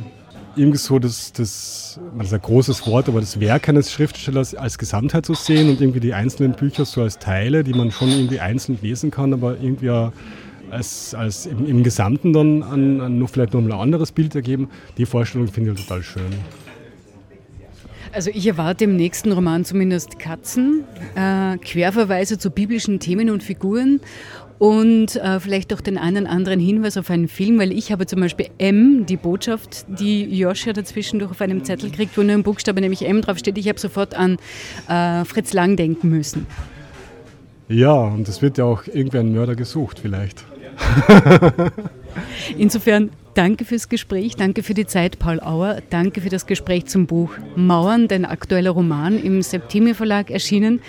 irgendwie 0.56 0.78
so 0.78 0.98
das, 0.98 1.32
das, 1.32 1.98
das 2.18 2.26
ist 2.26 2.34
ein 2.34 2.42
großes 2.42 2.86
Wort, 2.86 3.08
aber 3.08 3.20
das 3.20 3.40
Werk 3.40 3.68
eines 3.68 3.92
Schriftstellers 3.92 4.54
als 4.54 4.78
Gesamtheit 4.78 5.26
zu 5.26 5.34
sehen 5.34 5.70
und 5.70 5.80
irgendwie 5.80 6.00
die 6.00 6.14
einzelnen 6.14 6.52
Bücher 6.52 6.84
so 6.84 7.02
als 7.02 7.18
Teile, 7.18 7.64
die 7.64 7.72
man 7.72 7.90
schon 7.90 8.08
irgendwie 8.08 8.40
einzeln 8.40 8.78
lesen 8.82 9.10
kann, 9.10 9.32
aber 9.32 9.56
irgendwie 9.60 10.10
als, 10.70 11.14
als 11.14 11.46
im, 11.46 11.66
im 11.66 11.82
Gesamten 11.82 12.32
dann 12.32 12.62
an, 12.62 13.00
an 13.00 13.18
noch 13.18 13.30
vielleicht 13.30 13.54
noch 13.54 13.60
ein 13.60 13.72
anderes 13.72 14.12
Bild 14.12 14.34
ergeben. 14.34 14.70
Die 14.96 15.06
Vorstellung 15.06 15.48
finde 15.48 15.72
ich 15.72 15.80
total 15.80 16.02
schön. 16.02 16.32
Also 18.14 18.30
ich 18.32 18.46
erwarte 18.46 18.84
im 18.84 18.96
nächsten 18.96 19.32
Roman 19.32 19.64
zumindest 19.64 20.18
Katzen, 20.18 20.84
äh, 21.14 21.56
Querverweise 21.56 22.36
zu 22.38 22.50
biblischen 22.50 23.00
Themen 23.00 23.30
und 23.30 23.42
Figuren 23.42 24.00
und 24.62 25.16
äh, 25.16 25.40
vielleicht 25.40 25.75
auch 25.75 25.81
den 25.81 25.98
einen 25.98 26.29
anderen 26.29 26.61
Hinweis 26.61 26.96
auf 26.96 27.11
einen 27.11 27.27
Film, 27.27 27.59
weil 27.59 27.72
ich 27.72 27.90
habe 27.90 28.07
zum 28.07 28.20
Beispiel 28.20 28.46
M, 28.59 29.07
die 29.07 29.16
Botschaft, 29.16 29.87
die 29.88 30.22
Joshua 30.38 30.72
dazwischendurch 30.72 31.33
auf 31.33 31.40
einem 31.40 31.64
Zettel 31.64 31.90
kriegt, 31.90 32.16
wo 32.16 32.22
nur 32.22 32.31
ein 32.35 32.44
Buchstabe, 32.44 32.81
nämlich 32.81 33.05
M 33.05 33.22
draufsteht. 33.22 33.59
Ich 33.59 33.68
habe 33.68 33.81
sofort 33.81 34.14
an 34.14 34.37
äh, 34.88 35.25
Fritz 35.25 35.53
Lang 35.53 35.75
denken 35.75 36.11
müssen. 36.11 36.46
Ja, 37.68 37.92
und 37.92 38.29
es 38.29 38.40
wird 38.40 38.57
ja 38.57 38.64
auch 38.64 38.85
irgendwie 38.87 39.18
ein 39.18 39.33
Mörder 39.33 39.57
gesucht 39.57 39.98
vielleicht. 39.98 40.44
Insofern 42.57 43.11
danke 43.34 43.64
fürs 43.64 43.88
Gespräch, 43.88 44.36
danke 44.36 44.62
für 44.62 44.74
die 44.74 44.86
Zeit, 44.86 45.18
Paul 45.18 45.40
Auer, 45.40 45.82
danke 45.90 46.20
für 46.20 46.28
das 46.28 46.46
Gespräch 46.46 46.86
zum 46.86 47.06
Buch 47.06 47.30
Mauern, 47.56 48.08
dein 48.08 48.24
aktueller 48.24 48.70
Roman 48.70 49.22
im 49.22 49.42
Septime 49.42 49.94
Verlag 49.94 50.30
erschienen. 50.30 50.80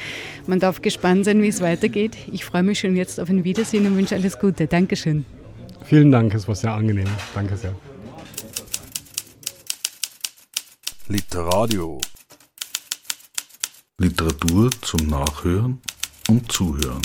Man 0.47 0.59
darf 0.59 0.81
gespannt 0.81 1.25
sein, 1.25 1.41
wie 1.41 1.47
es 1.47 1.61
weitergeht. 1.61 2.17
Ich 2.31 2.45
freue 2.45 2.63
mich 2.63 2.79
schon 2.79 2.95
jetzt 2.95 3.19
auf 3.19 3.29
ein 3.29 3.43
Wiedersehen 3.43 3.85
und 3.87 3.97
wünsche 3.97 4.15
alles 4.15 4.39
Gute. 4.39 4.67
Dankeschön. 4.67 5.25
Vielen 5.85 6.11
Dank, 6.11 6.33
es 6.33 6.47
war 6.47 6.55
sehr 6.55 6.73
angenehm. 6.73 7.07
Danke 7.33 7.57
sehr. 7.57 7.75
Literadio 11.07 11.99
Literatur 13.99 14.69
zum 14.81 15.07
Nachhören 15.07 15.79
und 16.27 16.51
Zuhören. 16.51 17.01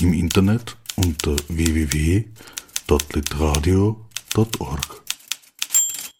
Im 0.00 0.12
Internet 0.12 0.76
unter 0.96 1.34
www.litradio.org. 2.86 5.01